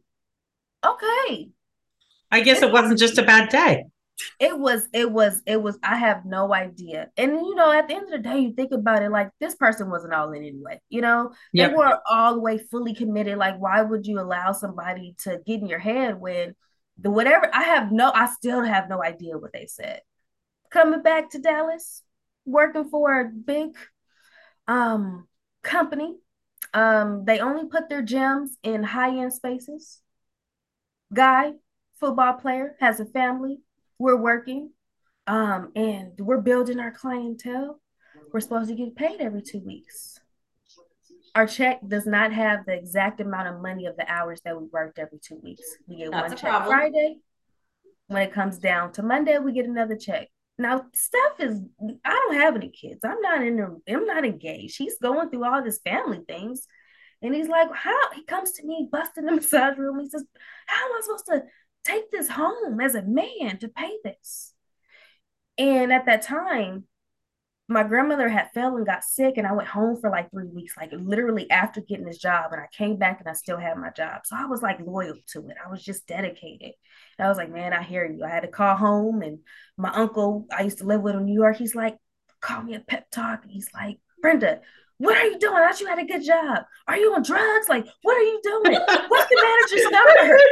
okay. 0.85 1.51
I 2.31 2.41
guess 2.41 2.62
it 2.62 2.73
wasn't 2.73 2.99
just 2.99 3.19
a 3.19 3.23
bad 3.23 3.49
day. 3.49 3.85
It 4.41 4.59
was, 4.59 4.88
it 4.93 5.11
was, 5.11 5.41
it 5.47 5.62
was, 5.62 5.79
I 5.83 5.97
have 5.97 6.27
no 6.27 6.53
idea. 6.53 7.09
And 7.17 7.33
you 7.33 7.55
know, 7.55 7.71
at 7.71 7.87
the 7.87 7.95
end 7.95 8.05
of 8.07 8.11
the 8.11 8.19
day, 8.19 8.41
you 8.41 8.53
think 8.53 8.73
about 8.73 9.03
it 9.03 9.11
like 9.11 9.31
this 9.38 9.55
person 9.55 9.88
wasn't 9.91 10.12
all 10.12 10.33
in 10.33 10.43
anyway. 10.43 10.81
You 10.88 11.01
know, 11.03 11.33
Yep. 11.53 11.71
they 11.71 11.77
weren't 11.77 12.01
all 12.11 12.35
the 12.35 12.41
way 12.41 12.59
fully 12.59 12.95
committed. 12.95 13.38
Like, 13.38 13.59
why 13.59 13.81
would 13.81 14.07
you 14.07 14.19
allow 14.19 14.51
somebody 14.53 15.14
to 15.21 15.41
get 15.47 15.61
in 15.61 15.69
your 15.69 15.79
head 15.79 16.21
when 16.21 16.57
the 16.99 17.11
whatever 17.11 17.49
I 17.55 17.62
have 17.62 17.93
no, 17.93 18.11
I 18.12 18.27
still 18.27 18.61
have 18.62 18.88
no 18.88 19.01
idea 19.03 19.38
what 19.38 19.53
they 19.53 19.67
said. 19.67 20.01
Coming 20.71 21.03
back 21.03 21.31
to 21.31 21.38
Dallas, 21.38 22.03
working 22.45 22.88
for 22.91 23.21
a 23.21 23.29
big 23.31 23.77
um 24.67 25.29
company. 25.62 26.16
Um, 26.75 27.25
they 27.25 27.38
only 27.38 27.66
put 27.66 27.88
their 27.88 28.03
gems 28.03 28.57
in 28.62 28.83
high-end 28.83 29.33
spaces. 29.33 30.01
Guy, 31.12 31.53
football 31.99 32.35
player, 32.35 32.77
has 32.81 33.01
a 33.01 33.07
family. 33.07 33.59
We're 33.99 34.16
working. 34.16 34.73
Um, 35.27 35.73
and 35.77 36.12
we're 36.18 36.40
building 36.40 36.81
our 36.81 36.90
clientele. 36.90 37.81
We're 38.33 38.40
supposed 38.40 38.68
to 38.68 38.75
get 38.75 38.97
paid 38.97 39.21
every 39.21 39.42
two 39.42 39.61
weeks. 39.61 40.21
Our 41.35 41.47
check 41.47 41.81
does 41.87 42.07
not 42.07 42.33
have 42.33 42.66
the 42.66 42.73
exact 42.73 43.21
amount 43.21 43.49
of 43.49 43.61
money 43.61 43.87
of 43.87 43.97
the 43.97 44.11
hours 44.11 44.40
that 44.44 44.59
we 44.59 44.66
worked 44.73 44.99
every 44.99 45.18
two 45.18 45.38
weeks. 45.42 45.77
We 45.87 45.97
get 45.97 46.11
That's 46.11 46.31
one 46.31 46.37
check 46.38 46.51
problem. 46.51 46.71
Friday. 46.71 47.18
When 48.09 48.23
it 48.23 48.33
comes 48.33 48.59
down 48.59 48.92
to 48.92 49.03
Monday, 49.03 49.38
we 49.38 49.53
get 49.53 49.66
another 49.66 49.97
check. 49.97 50.29
Now, 50.59 50.87
Steph 50.92 51.40
is, 51.40 51.61
I 52.05 52.11
don't 52.11 52.35
have 52.35 52.57
any 52.57 52.71
kids. 52.71 53.01
I'm 53.05 53.21
not 53.21 53.47
in 53.47 53.57
the, 53.57 53.81
I'm 53.94 54.07
not 54.07 54.25
engaged. 54.25 54.77
He's 54.77 54.99
going 55.01 55.31
through 55.31 55.44
all 55.44 55.62
this 55.62 55.79
family 55.85 56.21
things. 56.27 56.66
And 57.23 57.35
he's 57.35 57.49
like, 57.49 57.73
how? 57.75 58.12
He 58.14 58.25
comes 58.25 58.53
to 58.53 58.66
me, 58.66 58.88
busting 58.90 59.25
the 59.25 59.33
massage 59.37 59.79
room. 59.79 60.01
He 60.01 60.09
says, 60.09 60.25
how 60.66 60.85
am 60.85 60.92
I 60.92 61.01
supposed 61.03 61.27
to 61.27 61.42
take 61.85 62.11
this 62.11 62.29
home 62.29 62.81
as 62.81 62.94
a 62.94 63.03
man 63.03 63.59
to 63.59 63.68
pay 63.68 63.99
this? 64.05 64.53
And 65.57 65.92
at 65.92 66.07
that 66.07 66.23
time, 66.23 66.85
my 67.68 67.83
grandmother 67.83 68.29
had 68.29 68.51
fell 68.55 68.77
and 68.77 68.87
got 68.87 69.05
sick, 69.05 69.35
and 69.37 69.47
I 69.47 69.53
went 69.53 69.68
home 69.68 70.01
for 70.01 70.09
like 70.09 70.31
three 70.31 70.47
weeks, 70.47 70.77
like 70.77 70.90
literally 70.92 71.51
after 71.51 71.83
getting 71.83 72.07
this 72.07 72.18
job. 72.18 72.53
And 72.53 72.61
I 72.62 72.66
came 72.73 72.97
back 72.97 73.21
and 73.21 73.29
I 73.29 73.35
still 73.35 73.59
had 73.59 73.77
my 73.77 73.90
job. 73.90 74.23
So 74.25 74.37
I 74.37 74.47
was 74.47 74.62
like 74.62 74.81
loyal 74.81 75.16
to 75.33 75.49
it. 75.49 75.57
I 75.64 75.71
was 75.71 75.85
just 75.85 76.07
dedicated. 76.07 76.73
I 77.18 77.28
was 77.28 77.38
like, 77.38 77.52
man, 77.52 77.72
I 77.72 77.83
hear 77.83 78.04
you. 78.04 78.24
I 78.24 78.28
had 78.28 78.40
to 78.40 78.48
call 78.48 78.76
home, 78.76 79.22
and 79.22 79.38
my 79.76 79.90
uncle, 79.90 80.46
I 80.57 80.62
used 80.62 80.78
to 80.78 80.85
live 80.85 81.00
with 81.00 81.14
in 81.14 81.24
New 81.24 81.35
York, 81.35 81.57
he's 81.57 81.74
like, 81.74 81.96
call 82.40 82.62
me 82.62 82.74
a 82.74 82.81
pep 82.81 83.11
talk. 83.11 83.42
And 83.42 83.52
He's 83.52 83.68
like, 83.74 83.98
Brenda, 84.20 84.61
what 84.98 85.16
are 85.16 85.26
you 85.26 85.38
doing? 85.38 85.54
I 85.54 85.68
thought 85.68 85.81
you 85.81 85.87
had 85.87 85.98
a 85.98 86.07
good 86.07 86.24
job. 86.24 86.64
Are 86.87 86.96
you 86.96 87.14
on 87.14 87.22
drugs? 87.22 87.68
Like, 87.68 87.87
what 88.02 88.16
are 88.16 88.22
you 88.22 88.40
doing? 88.42 88.72
What's 89.09 89.28
the 89.28 89.40
manager's 89.42 89.90
number? 89.90 90.38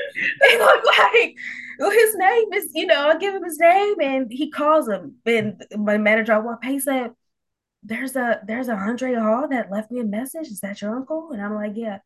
And 0.48 0.62
I'm 0.62 0.82
like, 0.98 1.36
well, 1.78 1.90
his 1.90 2.14
name 2.16 2.52
is, 2.52 2.70
you 2.74 2.86
know, 2.86 3.08
I 3.08 3.18
give 3.18 3.34
him 3.34 3.44
his 3.44 3.58
name 3.58 3.94
and 4.00 4.30
he 4.30 4.50
calls 4.50 4.88
him. 4.88 5.16
And 5.26 5.62
my 5.76 5.98
manager 5.98 6.34
I 6.34 6.38
walk, 6.38 6.64
he 6.64 6.78
said, 6.78 7.10
There's 7.82 8.16
a 8.16 8.40
there's 8.46 8.68
a 8.68 8.74
Andre 8.74 9.14
Hall 9.14 9.48
that 9.48 9.70
left 9.70 9.90
me 9.90 10.00
a 10.00 10.04
message. 10.04 10.46
Is 10.48 10.60
that 10.60 10.80
your 10.80 10.96
uncle? 10.96 11.32
And 11.32 11.42
I'm 11.42 11.54
like, 11.54 11.72
Yeah. 11.74 11.98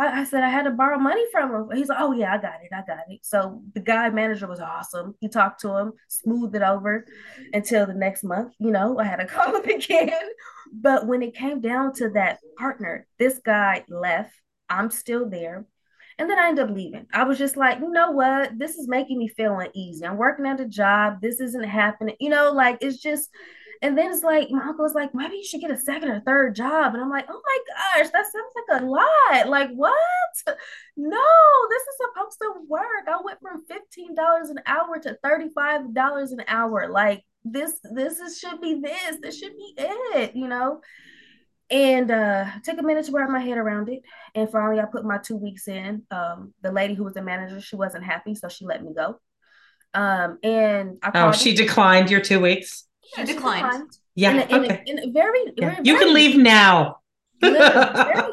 I, 0.00 0.20
I 0.20 0.24
said 0.24 0.42
I 0.42 0.48
had 0.48 0.62
to 0.62 0.70
borrow 0.70 0.98
money 0.98 1.24
from 1.30 1.54
him. 1.54 1.76
He's 1.76 1.88
like, 1.88 1.98
Oh 2.00 2.12
yeah, 2.12 2.32
I 2.32 2.38
got 2.38 2.62
it. 2.62 2.72
I 2.72 2.82
got 2.86 3.04
it. 3.08 3.20
So 3.22 3.62
the 3.74 3.80
guy 3.80 4.08
manager 4.10 4.46
was 4.46 4.60
awesome. 4.60 5.14
He 5.20 5.28
talked 5.28 5.60
to 5.60 5.76
him, 5.76 5.92
smoothed 6.08 6.54
it 6.56 6.62
over 6.62 7.04
until 7.52 7.86
the 7.86 7.94
next 7.94 8.24
month. 8.24 8.54
You 8.58 8.70
know, 8.70 8.98
I 8.98 9.04
had 9.04 9.16
to 9.16 9.26
call 9.26 9.56
him 9.56 9.68
again. 9.68 10.10
But 10.72 11.06
when 11.06 11.22
it 11.22 11.34
came 11.34 11.60
down 11.60 11.92
to 11.94 12.08
that 12.10 12.38
partner, 12.56 13.06
this 13.18 13.38
guy 13.44 13.84
left. 13.88 14.32
I'm 14.68 14.90
still 14.90 15.28
there. 15.28 15.66
And 16.18 16.30
then 16.30 16.38
I 16.38 16.48
ended 16.48 16.70
up 16.70 16.76
leaving. 16.76 17.06
I 17.12 17.24
was 17.24 17.38
just 17.38 17.56
like, 17.56 17.80
you 17.80 17.90
know 17.90 18.12
what? 18.12 18.58
This 18.58 18.76
is 18.76 18.86
making 18.86 19.18
me 19.18 19.28
feel 19.28 19.58
uneasy. 19.58 20.06
I'm 20.06 20.16
working 20.16 20.46
at 20.46 20.60
a 20.60 20.68
job. 20.68 21.20
This 21.20 21.40
isn't 21.40 21.64
happening. 21.64 22.14
You 22.20 22.30
know, 22.30 22.52
like 22.52 22.78
it's 22.82 22.98
just, 22.98 23.30
and 23.82 23.96
then 23.96 24.12
it's 24.12 24.22
like, 24.22 24.50
my 24.50 24.62
uncle 24.62 24.84
was 24.84 24.94
like, 24.94 25.14
maybe 25.14 25.36
you 25.36 25.44
should 25.44 25.60
get 25.62 25.70
a 25.70 25.76
second 25.76 26.10
or 26.10 26.20
third 26.20 26.54
job. 26.54 26.94
And 26.94 27.02
I'm 27.02 27.08
like, 27.10 27.26
oh 27.28 27.40
my 27.44 27.58
gosh, 28.02 28.10
that 28.12 28.24
sounds 28.26 28.54
like 28.68 28.82
a 28.82 28.84
lot. 28.84 29.48
Like, 29.48 29.70
what? 29.74 29.96
No, 30.96 31.18
this 31.70 31.82
is 31.82 31.96
supposed 31.98 32.38
to 32.42 32.52
work. 32.68 33.08
I 33.08 33.16
went 33.24 33.38
from 33.40 33.64
$15 33.64 34.50
an 34.50 34.60
hour 34.66 34.98
to 34.98 35.16
$35 35.24 36.32
an 36.32 36.44
hour. 36.46 36.88
Like, 36.90 37.24
this, 37.42 37.72
this 37.94 38.18
is, 38.18 38.38
should 38.38 38.60
be 38.60 38.80
this. 38.82 39.16
This 39.22 39.38
should 39.38 39.56
be 39.56 39.74
it, 39.78 40.36
you 40.36 40.46
know? 40.46 40.82
And 41.70 42.10
uh 42.10 42.46
took 42.64 42.78
a 42.78 42.82
minute 42.82 43.06
to 43.06 43.12
wrap 43.12 43.30
my 43.30 43.40
head 43.40 43.56
around 43.56 43.88
it. 43.88 44.02
And 44.34 44.50
finally 44.50 44.80
I 44.80 44.84
put 44.86 45.04
my 45.04 45.18
two 45.18 45.36
weeks 45.36 45.68
in. 45.68 46.02
Um, 46.10 46.52
the 46.62 46.72
lady 46.72 46.94
who 46.94 47.04
was 47.04 47.14
the 47.14 47.22
manager, 47.22 47.60
she 47.60 47.76
wasn't 47.76 48.04
happy, 48.04 48.34
so 48.34 48.48
she 48.48 48.66
let 48.66 48.82
me 48.84 48.92
go. 48.94 49.20
Um, 49.94 50.38
and 50.42 50.98
I 51.02 51.12
Oh, 51.14 51.32
she 51.32 51.50
her. 51.52 51.56
declined 51.56 52.10
your 52.10 52.20
two 52.20 52.40
weeks. 52.40 52.84
She 53.16 53.24
declined. 53.24 53.90
Yeah. 54.14 54.32
In 54.32 54.38
a, 54.38 54.42
in, 54.56 54.64
okay. 54.64 54.82
a, 54.86 54.90
in 54.90 54.98
a 55.08 55.12
very, 55.12 55.38
Yeah. 55.56 55.70
very 55.74 55.76
You 55.84 55.94
can 55.96 56.08
very- 56.08 56.12
leave 56.12 56.36
now. 56.36 56.96
very, 57.40 57.58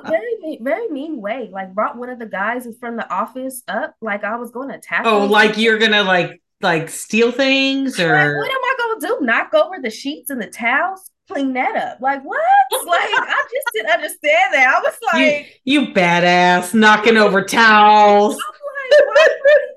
very, 0.05 0.57
very 0.61 0.87
mean 0.89 1.21
way. 1.21 1.49
Like 1.51 1.73
brought 1.73 1.97
one 1.97 2.09
of 2.09 2.19
the 2.19 2.25
guys 2.25 2.67
from 2.79 2.97
the 2.97 3.09
office 3.13 3.63
up, 3.67 3.95
like 4.01 4.23
I 4.23 4.35
was 4.35 4.51
going 4.51 4.69
to 4.69 4.75
attack. 4.75 5.03
oh, 5.05 5.23
him. 5.23 5.31
like 5.31 5.57
you're 5.57 5.77
gonna 5.77 6.03
like 6.03 6.41
like 6.61 6.89
steal 6.89 7.31
things 7.31 7.97
Like, 7.97 8.07
or 8.07 8.37
what 8.37 8.49
am 8.51 8.57
I 8.57 8.75
gonna 8.77 8.99
do? 9.07 9.25
Knock 9.25 9.53
over 9.53 9.75
the 9.81 9.89
sheets 9.89 10.29
and 10.29 10.41
the 10.41 10.47
towels? 10.47 11.09
Clean 11.31 11.53
that 11.53 11.75
up? 11.75 12.01
Like 12.01 12.23
what? 12.23 12.41
Like 12.85 12.99
I 13.01 13.43
just 13.53 13.67
didn't 13.73 13.91
understand 13.91 14.53
that. 14.53 14.75
I 14.75 14.79
was 14.81 14.97
you 15.13 15.19
like, 15.19 15.61
you 15.65 15.81
badass 15.93 16.73
knocking 16.73 17.17
over 17.17 17.41
towels. 17.43 18.33
I'm 18.33 18.37
like, 18.39 19.05
why 19.05 19.07
would 19.07 19.17
I 19.17 19.23
even 19.23 19.76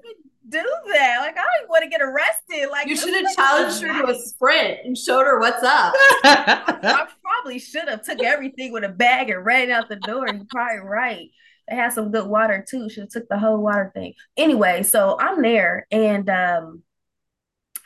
do 0.50 0.62
that? 0.92 1.18
Like 1.20 1.36
I 1.36 1.44
don't 1.58 1.70
want 1.70 1.84
to 1.84 1.88
get 1.88 2.02
arrested. 2.02 2.68
Like 2.70 2.86
you 2.86 2.96
should 2.96 3.14
have 3.14 3.34
challenged 3.34 3.82
her 3.82 4.06
to 4.06 4.12
a 4.12 4.14
sprint 4.14 4.80
and 4.84 4.96
showed 4.96 5.24
her 5.24 5.38
what's 5.38 5.62
up. 5.62 5.94
I 6.24 7.06
probably 7.22 7.58
should 7.58 7.88
have 7.88 8.02
took 8.02 8.22
everything 8.22 8.72
with 8.72 8.84
a 8.84 8.88
bag 8.88 9.30
and 9.30 9.44
ran 9.44 9.70
out 9.70 9.88
the 9.88 9.96
door. 9.96 10.26
You're 10.28 10.44
probably 10.50 10.86
right. 10.86 11.28
They 11.68 11.76
had 11.76 11.92
some 11.92 12.10
good 12.10 12.26
water 12.26 12.64
too. 12.68 12.88
Should 12.88 13.04
have 13.04 13.10
took 13.10 13.28
the 13.28 13.38
whole 13.38 13.58
water 13.58 13.90
thing. 13.94 14.14
Anyway, 14.36 14.82
so 14.82 15.16
I'm 15.18 15.40
there 15.42 15.86
and 15.90 16.28
um 16.28 16.82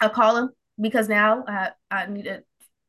I 0.00 0.08
call 0.08 0.36
him 0.36 0.50
because 0.80 1.08
now 1.08 1.44
I 1.46 1.70
I 1.90 2.06
need 2.06 2.24
to 2.24 2.42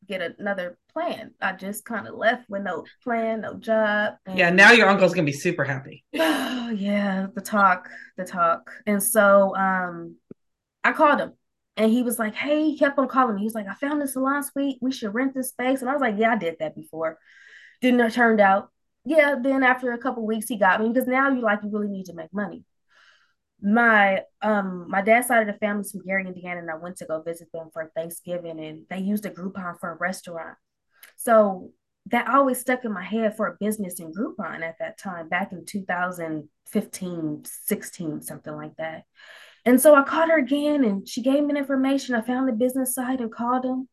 get 0.06 0.36
another 0.38 0.78
plan. 0.92 1.32
I 1.40 1.52
just 1.52 1.84
kind 1.84 2.06
of 2.06 2.14
left 2.14 2.48
with 2.48 2.62
no 2.62 2.84
plan, 3.02 3.42
no 3.42 3.54
job. 3.54 4.14
yeah, 4.34 4.50
now 4.50 4.72
your 4.72 4.88
uncle's 4.88 5.14
gonna 5.14 5.26
be 5.26 5.32
super 5.32 5.64
happy. 5.64 6.04
Oh 6.68 6.70
yeah, 6.70 7.28
the 7.32 7.40
talk, 7.40 7.88
the 8.16 8.24
talk. 8.24 8.72
And 8.86 9.00
so 9.00 9.54
um 9.54 10.16
I 10.82 10.92
called 10.92 11.20
him 11.20 11.34
and 11.76 11.92
he 11.92 12.02
was 12.02 12.18
like, 12.18 12.34
Hey, 12.34 12.64
he 12.64 12.78
kept 12.78 12.98
on 12.98 13.06
calling 13.06 13.36
me. 13.36 13.42
He 13.42 13.46
was 13.46 13.54
like, 13.54 13.68
I 13.68 13.74
found 13.74 14.02
this 14.02 14.14
salon 14.14 14.42
suite. 14.42 14.78
We 14.80 14.90
should 14.90 15.14
rent 15.14 15.32
this 15.32 15.50
space. 15.50 15.80
And 15.80 15.88
I 15.88 15.92
was 15.92 16.00
like, 16.00 16.16
Yeah, 16.18 16.32
I 16.32 16.36
did 16.36 16.56
that 16.58 16.74
before. 16.74 17.18
Didn't 17.80 18.00
it 18.00 18.12
turned 18.14 18.40
out. 18.40 18.70
Yeah, 19.04 19.36
then 19.40 19.62
after 19.62 19.92
a 19.92 19.98
couple 19.98 20.26
weeks 20.26 20.48
he 20.48 20.56
got 20.56 20.80
me 20.80 20.88
because 20.88 21.06
now 21.06 21.30
you 21.30 21.40
like 21.40 21.60
you 21.62 21.70
really 21.70 21.88
need 21.88 22.06
to 22.06 22.14
make 22.14 22.32
money 22.34 22.64
my 23.60 24.22
um 24.42 24.86
my 24.88 25.02
dad's 25.02 25.28
side 25.28 25.46
of 25.46 25.52
the 25.52 25.58
family's 25.58 25.90
from 25.90 26.04
Gary, 26.04 26.26
Indiana, 26.26 26.60
and 26.60 26.70
I 26.70 26.76
went 26.76 26.96
to 26.98 27.06
go 27.06 27.22
visit 27.22 27.48
them 27.52 27.70
for 27.72 27.90
Thanksgiving, 27.94 28.60
and 28.60 28.82
they 28.90 28.98
used 28.98 29.26
a 29.26 29.30
Groupon 29.30 29.78
for 29.80 29.90
a 29.90 29.96
restaurant. 29.96 30.56
So 31.16 31.72
that 32.06 32.28
always 32.28 32.60
stuck 32.60 32.84
in 32.84 32.92
my 32.92 33.02
head 33.02 33.36
for 33.36 33.46
a 33.46 33.56
business 33.58 33.98
in 33.98 34.12
Groupon 34.12 34.62
at 34.62 34.76
that 34.78 34.98
time, 34.98 35.28
back 35.28 35.52
in 35.52 35.64
2015, 35.64 37.42
16, 37.44 38.22
something 38.22 38.54
like 38.54 38.76
that. 38.76 39.04
And 39.64 39.80
so 39.80 39.94
I 39.94 40.04
called 40.04 40.30
her 40.30 40.38
again, 40.38 40.84
and 40.84 41.08
she 41.08 41.22
gave 41.22 41.42
me 41.42 41.58
information. 41.58 42.14
I 42.14 42.20
found 42.20 42.48
the 42.48 42.52
business 42.52 42.94
site 42.94 43.20
and 43.20 43.32
called 43.32 43.64
them. 43.64 43.88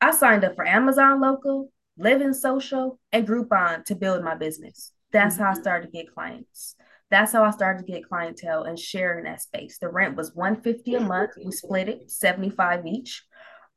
I 0.00 0.12
signed 0.12 0.44
up 0.44 0.54
for 0.54 0.66
Amazon 0.66 1.20
Local, 1.20 1.70
Living 1.98 2.32
Social, 2.32 2.98
and 3.12 3.26
Groupon 3.26 3.84
to 3.86 3.94
build 3.94 4.24
my 4.24 4.34
business. 4.34 4.92
That's 5.12 5.34
mm-hmm. 5.34 5.44
how 5.44 5.50
I 5.50 5.52
mm-hmm. 5.52 5.62
started 5.62 5.86
to 5.86 5.92
get 5.92 6.14
clients 6.14 6.76
that's 7.10 7.32
how 7.32 7.44
I 7.44 7.50
started 7.50 7.86
to 7.86 7.92
get 7.92 8.08
clientele 8.08 8.64
and 8.64 8.78
sharing 8.78 9.24
that 9.24 9.42
space. 9.42 9.78
The 9.78 9.88
rent 9.88 10.16
was 10.16 10.34
150 10.34 10.94
a 10.94 11.00
month. 11.00 11.32
We 11.42 11.52
split 11.52 11.88
it 11.88 12.10
75 12.10 12.86
each. 12.86 13.22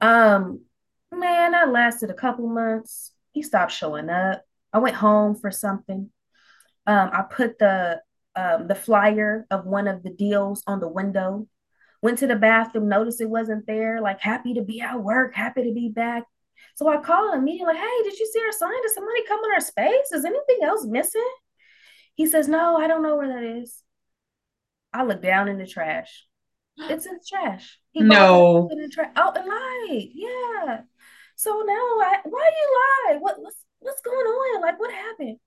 Um, 0.01 0.61
man, 1.11 1.53
I 1.53 1.65
lasted 1.65 2.09
a 2.09 2.15
couple 2.15 2.47
months. 2.47 3.11
He 3.33 3.43
stopped 3.43 3.71
showing 3.71 4.09
up. 4.09 4.41
I 4.73 4.79
went 4.79 4.95
home 4.95 5.35
for 5.35 5.51
something. 5.51 6.09
Um, 6.85 7.09
I 7.13 7.23
put 7.23 7.59
the 7.59 8.01
um, 8.35 8.67
the 8.67 8.75
flyer 8.75 9.47
of 9.49 9.65
one 9.65 9.87
of 9.87 10.03
the 10.03 10.11
deals 10.11 10.63
on 10.67 10.79
the 10.79 10.87
window. 10.87 11.47
Went 12.03 12.19
to 12.19 12.27
the 12.27 12.35
bathroom, 12.35 12.87
noticed 12.87 13.19
it 13.19 13.29
wasn't 13.29 13.65
there. 13.65 13.99
Like 13.99 14.21
happy 14.21 14.53
to 14.53 14.61
be 14.61 14.81
at 14.81 15.01
work, 15.01 15.33
happy 15.33 15.63
to 15.63 15.73
be 15.73 15.89
back. 15.89 16.23
So 16.75 16.87
I 16.87 16.97
called 16.97 17.35
immediately, 17.35 17.73
like, 17.73 17.83
"Hey, 17.83 18.03
did 18.03 18.19
you 18.19 18.29
see 18.31 18.39
our 18.39 18.51
sign? 18.51 18.81
Did 18.81 18.91
somebody 18.93 19.25
come 19.27 19.43
in 19.43 19.51
our 19.51 19.59
space? 19.59 20.11
Is 20.11 20.25
anything 20.25 20.59
else 20.63 20.85
missing?" 20.85 21.29
He 22.17 22.25
says, 22.25 22.47
No, 22.47 22.77
I 22.77 22.87
don't 22.87 23.03
know 23.03 23.15
where 23.15 23.27
that 23.27 23.43
is. 23.61 23.83
I 24.91 25.03
look 25.03 25.21
down 25.21 25.47
in 25.47 25.59
the 25.59 25.67
trash. 25.67 26.25
It's 26.79 27.05
in 27.05 27.13
the 27.13 27.23
trash. 27.27 27.79
He 27.91 28.01
no. 28.01 28.67
In 28.71 28.81
the 28.81 28.89
tra- 28.89 29.11
oh, 29.15 29.31
and 29.35 29.47
lied. 29.47 30.09
Yeah. 30.13 30.81
So 31.35 31.63
now 31.65 31.73
I, 31.73 32.17
why 32.23 32.49
you 32.57 33.13
lie? 33.13 33.17
What, 33.19 33.39
what's 33.39 33.57
what's 33.79 34.01
going 34.01 34.15
on? 34.15 34.61
Like 34.61 34.79
what 34.79 34.91
happened? 34.91 35.37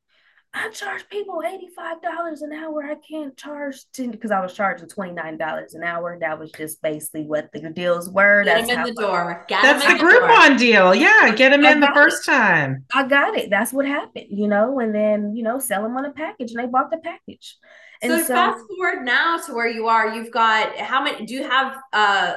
I 0.52 0.68
charge 0.70 1.08
people 1.08 1.42
$85 1.44 2.42
an 2.42 2.52
hour. 2.52 2.84
I 2.84 2.96
can't 3.08 3.36
charge 3.36 3.84
because 3.96 4.32
I 4.32 4.40
was 4.40 4.52
charging 4.52 4.88
$29 4.88 5.74
an 5.74 5.84
hour. 5.84 6.18
That 6.20 6.40
was 6.40 6.50
just 6.50 6.82
basically 6.82 7.22
what 7.22 7.52
the 7.52 7.70
deals 7.70 8.10
were. 8.10 8.42
Get 8.42 8.66
That's 8.66 8.70
him 8.70 8.80
in 8.80 8.94
the 8.94 9.00
door. 9.00 9.44
Get 9.46 9.62
That's 9.62 9.86
the 9.86 9.92
Groupon 9.92 10.58
deal. 10.58 10.92
Yeah, 10.92 11.32
get 11.36 11.52
him 11.52 11.64
I 11.64 11.72
in 11.72 11.80
the 11.80 11.90
first 11.94 12.26
it. 12.26 12.32
time. 12.32 12.84
I 12.92 13.06
got 13.06 13.36
it. 13.36 13.48
That's 13.48 13.72
what 13.72 13.86
happened, 13.86 14.26
you 14.28 14.48
know, 14.48 14.80
and 14.80 14.92
then, 14.92 15.36
you 15.36 15.44
know, 15.44 15.60
sell 15.60 15.84
them 15.84 15.96
on 15.96 16.04
a 16.04 16.10
package 16.10 16.50
and 16.50 16.58
they 16.58 16.66
bought 16.66 16.90
the 16.90 16.98
package. 16.98 17.56
And 18.02 18.10
so, 18.10 18.18
so 18.24 18.34
fast 18.34 18.64
forward 18.66 19.04
now 19.04 19.38
to 19.38 19.54
where 19.54 19.68
you 19.68 19.86
are, 19.86 20.12
you've 20.12 20.32
got 20.32 20.76
how 20.78 21.04
many 21.04 21.26
do 21.26 21.34
you 21.34 21.48
have 21.48 21.76
uh 21.92 22.34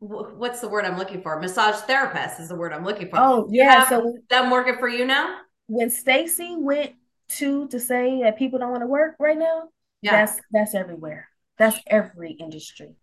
what's 0.00 0.60
the 0.60 0.68
word 0.68 0.84
I'm 0.84 0.98
looking 0.98 1.22
for? 1.22 1.38
Massage 1.38 1.76
therapist 1.82 2.40
is 2.40 2.48
the 2.48 2.56
word 2.56 2.72
I'm 2.72 2.84
looking 2.84 3.08
for. 3.08 3.18
Oh, 3.20 3.48
yeah. 3.50 3.88
So 3.88 4.18
them 4.28 4.50
working 4.50 4.78
for 4.78 4.88
you 4.88 5.04
now? 5.06 5.38
When 5.68 5.90
Stacy 5.90 6.56
went 6.58 6.92
to 7.28 7.68
to 7.68 7.80
say 7.80 8.22
that 8.22 8.38
people 8.38 8.58
don't 8.58 8.70
want 8.70 8.82
to 8.82 8.86
work 8.86 9.16
right 9.18 9.38
now, 9.38 9.68
yeah. 10.02 10.12
that's 10.12 10.40
that's 10.50 10.74
everywhere. 10.74 11.28
That's 11.58 11.78
every 11.86 12.32
industry. 12.32 12.96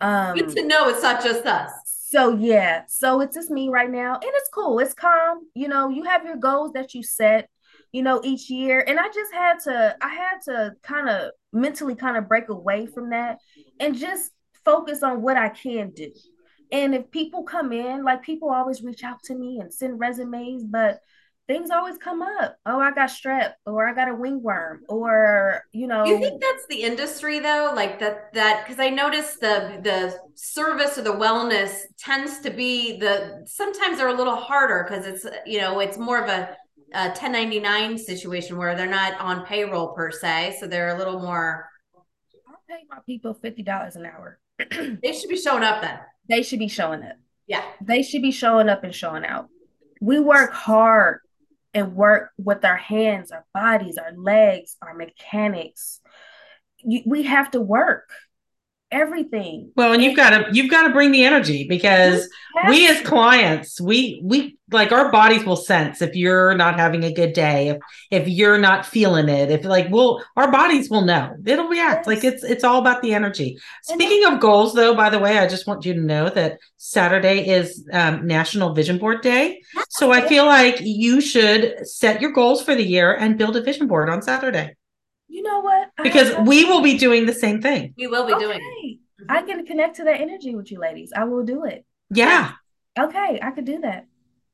Um, 0.00 0.36
Good 0.36 0.50
to 0.56 0.66
know 0.66 0.88
it's 0.88 1.02
not 1.02 1.22
just 1.22 1.46
us. 1.46 1.72
So 2.08 2.36
yeah, 2.36 2.82
so 2.88 3.20
it's 3.20 3.34
just 3.34 3.50
me 3.50 3.68
right 3.68 3.90
now, 3.90 4.14
and 4.14 4.24
it's 4.24 4.50
cool. 4.52 4.78
It's 4.78 4.94
calm. 4.94 5.40
You 5.54 5.68
know, 5.68 5.88
you 5.88 6.04
have 6.04 6.24
your 6.24 6.36
goals 6.36 6.72
that 6.74 6.94
you 6.94 7.02
set, 7.02 7.48
you 7.92 8.02
know, 8.02 8.20
each 8.22 8.48
year, 8.48 8.84
and 8.86 8.98
I 9.00 9.08
just 9.08 9.32
had 9.32 9.58
to, 9.64 9.96
I 10.00 10.08
had 10.08 10.40
to 10.44 10.72
kind 10.82 11.08
of 11.08 11.32
mentally 11.52 11.94
kind 11.94 12.16
of 12.16 12.28
break 12.28 12.48
away 12.48 12.86
from 12.86 13.10
that 13.10 13.38
and 13.80 13.96
just 13.96 14.30
focus 14.64 15.02
on 15.02 15.22
what 15.22 15.36
I 15.36 15.48
can 15.48 15.90
do. 15.90 16.12
And 16.72 16.94
if 16.94 17.10
people 17.10 17.44
come 17.44 17.72
in, 17.72 18.04
like 18.04 18.22
people 18.22 18.50
always 18.50 18.82
reach 18.82 19.04
out 19.04 19.22
to 19.24 19.34
me 19.34 19.60
and 19.60 19.72
send 19.72 19.98
resumes, 20.00 20.64
but 20.64 21.00
things 21.46 21.70
always 21.70 21.96
come 21.98 22.22
up. 22.22 22.56
Oh, 22.66 22.80
I 22.80 22.90
got 22.92 23.08
strep, 23.08 23.52
or 23.64 23.88
I 23.88 23.94
got 23.94 24.08
a 24.08 24.12
ringworm, 24.12 24.82
or 24.88 25.62
you 25.72 25.86
know. 25.86 26.04
You 26.04 26.18
think 26.18 26.40
that's 26.40 26.66
the 26.68 26.82
industry 26.82 27.38
though, 27.38 27.72
like 27.74 27.98
that 28.00 28.32
that 28.34 28.64
because 28.64 28.80
I 28.80 28.90
noticed 28.90 29.40
the 29.40 29.80
the 29.82 30.18
service 30.34 30.98
or 30.98 31.02
the 31.02 31.12
wellness 31.12 31.82
tends 31.98 32.40
to 32.40 32.50
be 32.50 32.98
the 32.98 33.44
sometimes 33.46 33.98
they're 33.98 34.08
a 34.08 34.14
little 34.14 34.36
harder 34.36 34.86
because 34.88 35.06
it's 35.06 35.26
you 35.46 35.60
know 35.60 35.80
it's 35.80 35.98
more 35.98 36.22
of 36.22 36.28
a, 36.28 36.56
a 36.94 37.08
1099 37.08 37.98
situation 37.98 38.56
where 38.56 38.74
they're 38.74 38.86
not 38.86 39.18
on 39.20 39.44
payroll 39.46 39.88
per 39.94 40.10
se, 40.10 40.56
so 40.60 40.66
they're 40.66 40.94
a 40.94 40.98
little 40.98 41.20
more. 41.20 41.68
I 42.48 42.52
pay 42.68 42.84
my 42.90 42.98
people 43.06 43.34
fifty 43.34 43.62
dollars 43.62 43.96
an 43.96 44.06
hour. 44.06 44.38
they 44.70 45.12
should 45.12 45.30
be 45.30 45.36
showing 45.36 45.62
up 45.62 45.82
then. 45.82 45.98
They 46.28 46.42
should 46.42 46.58
be 46.58 46.68
showing 46.68 47.02
up. 47.02 47.16
Yeah, 47.46 47.62
they 47.80 48.02
should 48.02 48.22
be 48.22 48.32
showing 48.32 48.68
up 48.68 48.82
and 48.82 48.92
showing 48.92 49.24
out. 49.24 49.48
We 50.00 50.18
work 50.18 50.52
hard 50.52 51.20
and 51.76 51.94
work 51.94 52.30
with 52.38 52.64
our 52.64 52.76
hands, 52.76 53.30
our 53.30 53.44
bodies, 53.52 53.98
our 53.98 54.16
legs, 54.16 54.76
our 54.80 54.94
mechanics. 54.94 56.00
We 56.82 57.24
have 57.24 57.50
to 57.50 57.60
work 57.60 58.08
everything. 58.96 59.70
Well, 59.76 59.92
and 59.92 60.02
you've 60.02 60.16
got 60.16 60.30
to 60.30 60.48
you've 60.52 60.70
got 60.70 60.86
to 60.86 60.92
bring 60.92 61.12
the 61.12 61.24
energy 61.24 61.66
because 61.68 62.28
we 62.68 62.88
as 62.88 63.00
clients, 63.02 63.80
we 63.80 64.20
we 64.24 64.56
like 64.72 64.90
our 64.90 65.12
bodies 65.12 65.44
will 65.44 65.56
sense 65.56 66.02
if 66.02 66.16
you're 66.16 66.54
not 66.54 66.78
having 66.78 67.04
a 67.04 67.12
good 67.12 67.32
day, 67.32 67.68
if 67.68 67.78
if 68.10 68.28
you're 68.28 68.58
not 68.58 68.86
feeling 68.86 69.28
it, 69.28 69.50
if 69.50 69.64
like 69.64 69.88
we'll 69.90 70.22
our 70.36 70.50
bodies 70.50 70.90
will 70.90 71.02
know. 71.02 71.36
It'll 71.44 71.68
react. 71.68 72.00
Yes. 72.00 72.06
Like 72.06 72.24
it's 72.24 72.42
it's 72.42 72.64
all 72.64 72.80
about 72.80 73.02
the 73.02 73.14
energy. 73.14 73.58
Speaking 73.82 74.24
of 74.24 74.40
goals 74.40 74.74
though, 74.74 74.94
by 74.94 75.10
the 75.10 75.18
way, 75.18 75.38
I 75.38 75.46
just 75.46 75.66
want 75.66 75.84
you 75.84 75.94
to 75.94 76.00
know 76.00 76.30
that 76.30 76.58
Saturday 76.78 77.48
is 77.48 77.86
um, 77.92 78.26
National 78.26 78.74
Vision 78.74 78.98
Board 78.98 79.20
Day. 79.22 79.60
So 79.90 80.12
I 80.12 80.26
feel 80.26 80.46
like 80.46 80.78
you 80.80 81.20
should 81.20 81.86
set 81.86 82.20
your 82.20 82.32
goals 82.32 82.62
for 82.62 82.74
the 82.74 82.84
year 82.84 83.14
and 83.14 83.38
build 83.38 83.56
a 83.56 83.62
vision 83.62 83.86
board 83.86 84.08
on 84.08 84.22
Saturday. 84.22 84.74
You 85.36 85.42
know 85.42 85.60
what? 85.60 85.90
Because 86.02 86.34
we 86.46 86.64
will 86.64 86.80
be 86.80 86.96
doing 86.96 87.26
the 87.26 87.34
same 87.34 87.60
thing. 87.60 87.92
We 87.98 88.06
will 88.06 88.26
be 88.26 88.32
okay. 88.32 88.42
doing 88.42 88.58
it. 88.58 88.98
I 89.28 89.42
can 89.42 89.66
connect 89.66 89.96
to 89.96 90.04
that 90.04 90.18
energy 90.18 90.54
with 90.54 90.72
you 90.72 90.80
ladies. 90.80 91.12
I 91.14 91.24
will 91.24 91.44
do 91.44 91.64
it. 91.64 91.84
Yeah. 92.08 92.52
Okay, 92.98 93.38
I 93.42 93.50
could 93.50 93.66
do 93.66 93.80
that. 93.80 94.06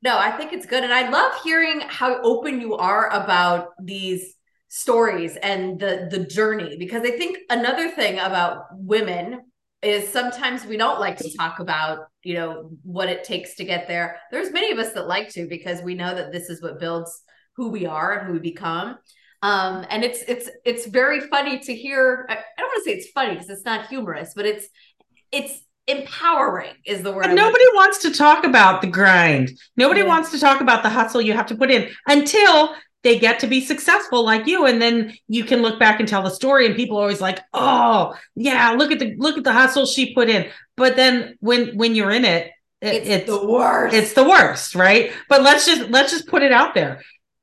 No, 0.03 0.19
I 0.19 0.33
think 0.33 0.53
it's 0.53 0.67
good. 0.67 0.83
And 0.83 0.93
I 0.93 1.09
love 1.09 1.41
hearing 1.45 1.83
how 1.83 2.21
open 2.23 2.61
you 2.61 2.75
are 2.75 3.09
about 3.11 3.69
these 3.81 4.35
stories 4.67 5.37
and 5.37 5.79
the 5.79 6.09
the 6.11 6.25
journey 6.27 6.77
because 6.77 7.03
I 7.03 7.13
think 7.13 7.39
another 7.49 7.93
thing 7.93 8.19
about 8.19 8.65
women 8.73 9.43
is 9.83 10.09
sometimes 10.09 10.67
we 10.67 10.77
don't 10.77 10.99
like 10.99 11.19
to 11.19 11.33
talk 11.37 11.61
about, 11.61 12.09
you 12.25 12.35
know, 12.35 12.73
what 12.83 13.09
it 13.09 13.23
takes 13.23 13.55
to 13.55 13.65
get 13.65 13.87
there. 13.87 14.19
There's 14.33 14.51
many 14.51 14.73
of 14.73 14.81
us 14.81 14.95
that 14.95 15.07
like 15.07 15.29
to 15.35 15.47
because 15.47 15.81
we 15.81 15.95
know 15.95 16.13
that 16.13 16.33
this 16.33 16.51
is 16.51 16.61
what 16.61 16.81
builds 16.81 17.23
who 17.55 17.69
we 17.69 17.87
are 17.87 18.15
and 18.15 18.27
who 18.27 18.33
we 18.33 18.41
become. 18.41 18.99
Um, 19.43 19.85
and 19.91 20.05
it's 20.05 20.23
it's 20.23 20.49
it's 20.65 20.87
very 20.87 21.21
funny 21.21 21.59
to 21.59 21.75
hear. 21.75 22.27
I, 22.29 22.35
I 22.35 22.61
don't 22.61 22.69
want 22.69 22.85
to 22.85 22.91
say 22.91 22.97
it's 22.97 23.11
funny 23.11 23.33
because 23.33 23.51
it's 23.51 23.65
not 23.65 23.89
humorous, 23.89 24.35
but 24.35 24.47
it's 24.47 24.69
it's 25.33 25.63
empowering 25.89 26.75
is 26.87 27.03
the 27.03 27.13
word. 27.13 27.23
But 27.23 27.35
nobody 27.35 27.65
wants 27.75 27.99
to 28.03 28.13
talk 28.13 28.45
about 28.45 28.83
the 28.83 28.87
grind. 28.87 29.51
Nobody 29.77 30.01
yeah. 30.01 30.07
wants 30.07 30.31
to 30.31 30.39
talk 30.39 30.61
about 30.61 30.83
the 30.83 30.91
hustle 30.91 31.21
you 31.21 31.33
have 31.33 31.47
to 31.47 31.57
put 31.57 31.71
in 31.71 31.91
until 32.07 32.75
they 33.03 33.19
get 33.19 33.41
to 33.41 33.47
be 33.47 33.61
successful 33.61 34.25
like 34.25 34.47
you 34.47 34.67
and 34.67 34.81
then 34.81 35.13
you 35.29 35.45
can 35.45 35.61
look 35.61 35.79
back 35.79 35.99
and 35.99 36.09
tell 36.09 36.23
the 36.23 36.31
story 36.31 36.67
and 36.67 36.77
people 36.77 36.97
are 36.97 37.03
always 37.03 37.21
like 37.21 37.41
oh 37.53 38.15
yeah 38.37 38.71
look 38.71 38.93
at 38.93 38.99
the 38.99 39.15
look 39.17 39.37
at 39.37 39.45
the 39.45 39.53
hustle 39.53 39.87
she 39.87 40.15
put 40.15 40.29
in 40.29 40.49
but 40.77 40.97
then 40.97 41.37
when 41.41 41.77
when 41.77 41.95
you're 41.95 42.13
in 42.13 42.25
it, 42.25 42.53
it 42.81 42.95
it's, 42.95 43.09
it's 43.09 43.27
the 43.27 43.45
worst 43.45 43.95
it's 43.95 44.13
the 44.13 44.23
worst 44.23 44.75
right 44.75 45.13
but 45.29 45.43
let's 45.43 45.67
just 45.67 45.91
let's 45.91 46.13
just 46.13 46.29
put 46.29 46.43
it 46.43 46.53
out 46.53 46.75
there 46.75 47.03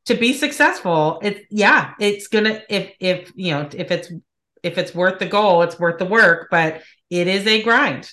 to 0.09 0.15
be 0.15 0.33
successful 0.33 1.19
it's 1.21 1.39
yeah 1.49 1.93
it's 1.99 2.27
gonna 2.27 2.61
if 2.69 2.91
if 2.99 3.31
you 3.35 3.51
know 3.53 3.69
if 3.73 3.91
it's 3.91 4.11
if 4.63 4.77
it's 4.77 4.93
worth 4.93 5.19
the 5.19 5.25
goal 5.25 5.61
it's 5.61 5.79
worth 5.79 5.99
the 5.99 6.05
work 6.05 6.47
but 6.51 6.81
it 7.09 7.27
is 7.27 7.47
a 7.47 7.61
grind 7.63 8.11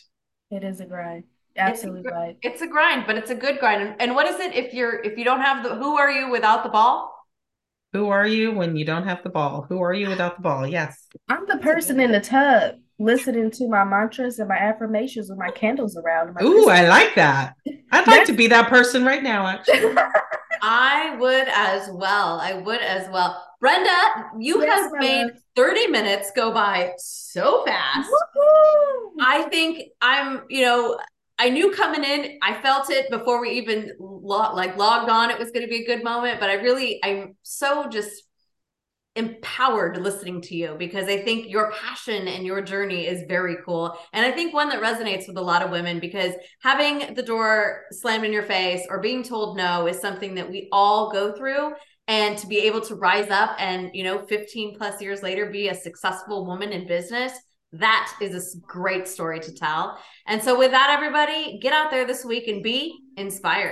It 0.50 0.62
is 0.62 0.80
a 0.80 0.86
grind. 0.86 1.24
Absolutely 1.56 2.00
it's 2.00 2.08
a, 2.08 2.14
right. 2.14 2.36
It's 2.42 2.62
a 2.62 2.66
grind, 2.66 3.04
but 3.06 3.16
it's 3.16 3.30
a 3.30 3.34
good 3.34 3.58
grind. 3.58 3.82
And, 3.82 4.00
and 4.00 4.14
what 4.14 4.26
is 4.26 4.38
it 4.38 4.54
if 4.54 4.74
you're 4.74 5.02
if 5.02 5.16
you 5.18 5.24
don't 5.24 5.40
have 5.40 5.64
the 5.64 5.74
who 5.74 5.96
are 5.96 6.10
you 6.10 6.30
without 6.30 6.62
the 6.62 6.68
ball? 6.68 7.12
Who 7.92 8.10
are 8.10 8.26
you 8.26 8.52
when 8.52 8.76
you 8.76 8.84
don't 8.84 9.04
have 9.04 9.22
the 9.22 9.30
ball? 9.30 9.64
Who 9.68 9.80
are 9.80 9.94
you 9.94 10.08
without 10.08 10.36
the 10.36 10.42
ball? 10.42 10.66
Yes. 10.66 11.08
I'm 11.28 11.46
the 11.46 11.58
person 11.58 11.98
in 11.98 12.12
the 12.12 12.20
tub 12.20 12.76
listening 12.98 13.50
to 13.50 13.68
my 13.68 13.84
mantras 13.84 14.38
and 14.38 14.48
my 14.48 14.56
affirmations 14.56 15.28
with 15.28 15.38
my 15.38 15.50
candles 15.50 15.96
around. 15.96 16.34
My 16.34 16.42
Ooh, 16.42 16.68
I 16.68 16.88
like 16.88 17.14
that. 17.14 17.54
I'd 17.92 18.06
like 18.06 18.26
to 18.26 18.32
be 18.32 18.46
that 18.48 18.68
person 18.68 19.04
right 19.04 19.22
now, 19.22 19.46
actually. 19.46 19.94
I 20.62 21.16
would 21.16 21.48
as 21.48 21.88
well. 21.92 22.40
I 22.40 22.54
would 22.54 22.80
as 22.80 23.08
well. 23.10 23.42
Brenda, 23.60 23.90
you 24.38 24.62
yes, 24.62 24.82
have 24.82 24.92
made 25.00 25.30
30 25.54 25.88
minutes 25.88 26.30
go 26.34 26.52
by 26.52 26.92
so 26.98 27.64
fast. 27.64 28.08
Woo-hoo! 28.08 29.12
I 29.20 29.42
think 29.50 29.90
I'm, 30.00 30.44
you 30.48 30.62
know, 30.62 30.98
I 31.38 31.50
knew 31.50 31.70
coming 31.72 32.04
in, 32.04 32.38
I 32.42 32.54
felt 32.62 32.90
it 32.90 33.10
before 33.10 33.40
we 33.40 33.50
even 33.50 33.92
lo- 33.98 34.54
like 34.54 34.76
logged 34.76 35.10
on. 35.10 35.30
It 35.30 35.38
was 35.38 35.50
going 35.50 35.64
to 35.64 35.70
be 35.70 35.82
a 35.82 35.86
good 35.86 36.02
moment, 36.02 36.40
but 36.40 36.48
I 36.48 36.54
really, 36.54 36.98
I'm 37.04 37.36
so 37.42 37.88
just 37.88 38.24
empowered 39.16 39.96
listening 39.96 40.40
to 40.42 40.54
you 40.54 40.76
because 40.78 41.08
I 41.08 41.18
think 41.22 41.48
your 41.48 41.72
passion 41.72 42.28
and 42.28 42.44
your 42.44 42.60
journey 42.60 43.06
is 43.06 43.24
very 43.26 43.56
cool. 43.64 43.96
And 44.12 44.24
I 44.24 44.30
think 44.30 44.52
one 44.52 44.68
that 44.68 44.82
resonates 44.82 45.26
with 45.26 45.38
a 45.38 45.42
lot 45.42 45.62
of 45.62 45.70
women 45.70 46.00
because 46.00 46.34
having 46.62 47.14
the 47.14 47.22
door 47.22 47.84
slammed 47.90 48.24
in 48.24 48.32
your 48.32 48.42
face 48.42 48.86
or 48.88 49.00
being 49.00 49.22
told 49.22 49.56
no 49.56 49.86
is 49.86 50.00
something 50.00 50.34
that 50.34 50.50
we 50.50 50.68
all 50.72 51.10
go 51.10 51.32
through. 51.32 51.72
And 52.08 52.38
to 52.38 52.46
be 52.46 52.60
able 52.60 52.82
to 52.82 52.94
rise 52.94 53.30
up 53.30 53.56
and, 53.58 53.90
you 53.92 54.04
know, 54.04 54.24
15 54.26 54.78
plus 54.78 55.02
years 55.02 55.24
later, 55.24 55.50
be 55.50 55.68
a 55.68 55.74
successful 55.74 56.46
woman 56.46 56.70
in 56.70 56.86
business, 56.86 57.32
that 57.72 58.12
is 58.20 58.54
a 58.54 58.60
great 58.60 59.08
story 59.08 59.40
to 59.40 59.52
tell. 59.52 59.98
And 60.26 60.42
so, 60.42 60.56
with 60.56 60.70
that, 60.70 60.90
everybody, 60.90 61.58
get 61.60 61.72
out 61.72 61.90
there 61.90 62.06
this 62.06 62.24
week 62.24 62.46
and 62.46 62.62
be 62.62 63.00
inspired. 63.16 63.64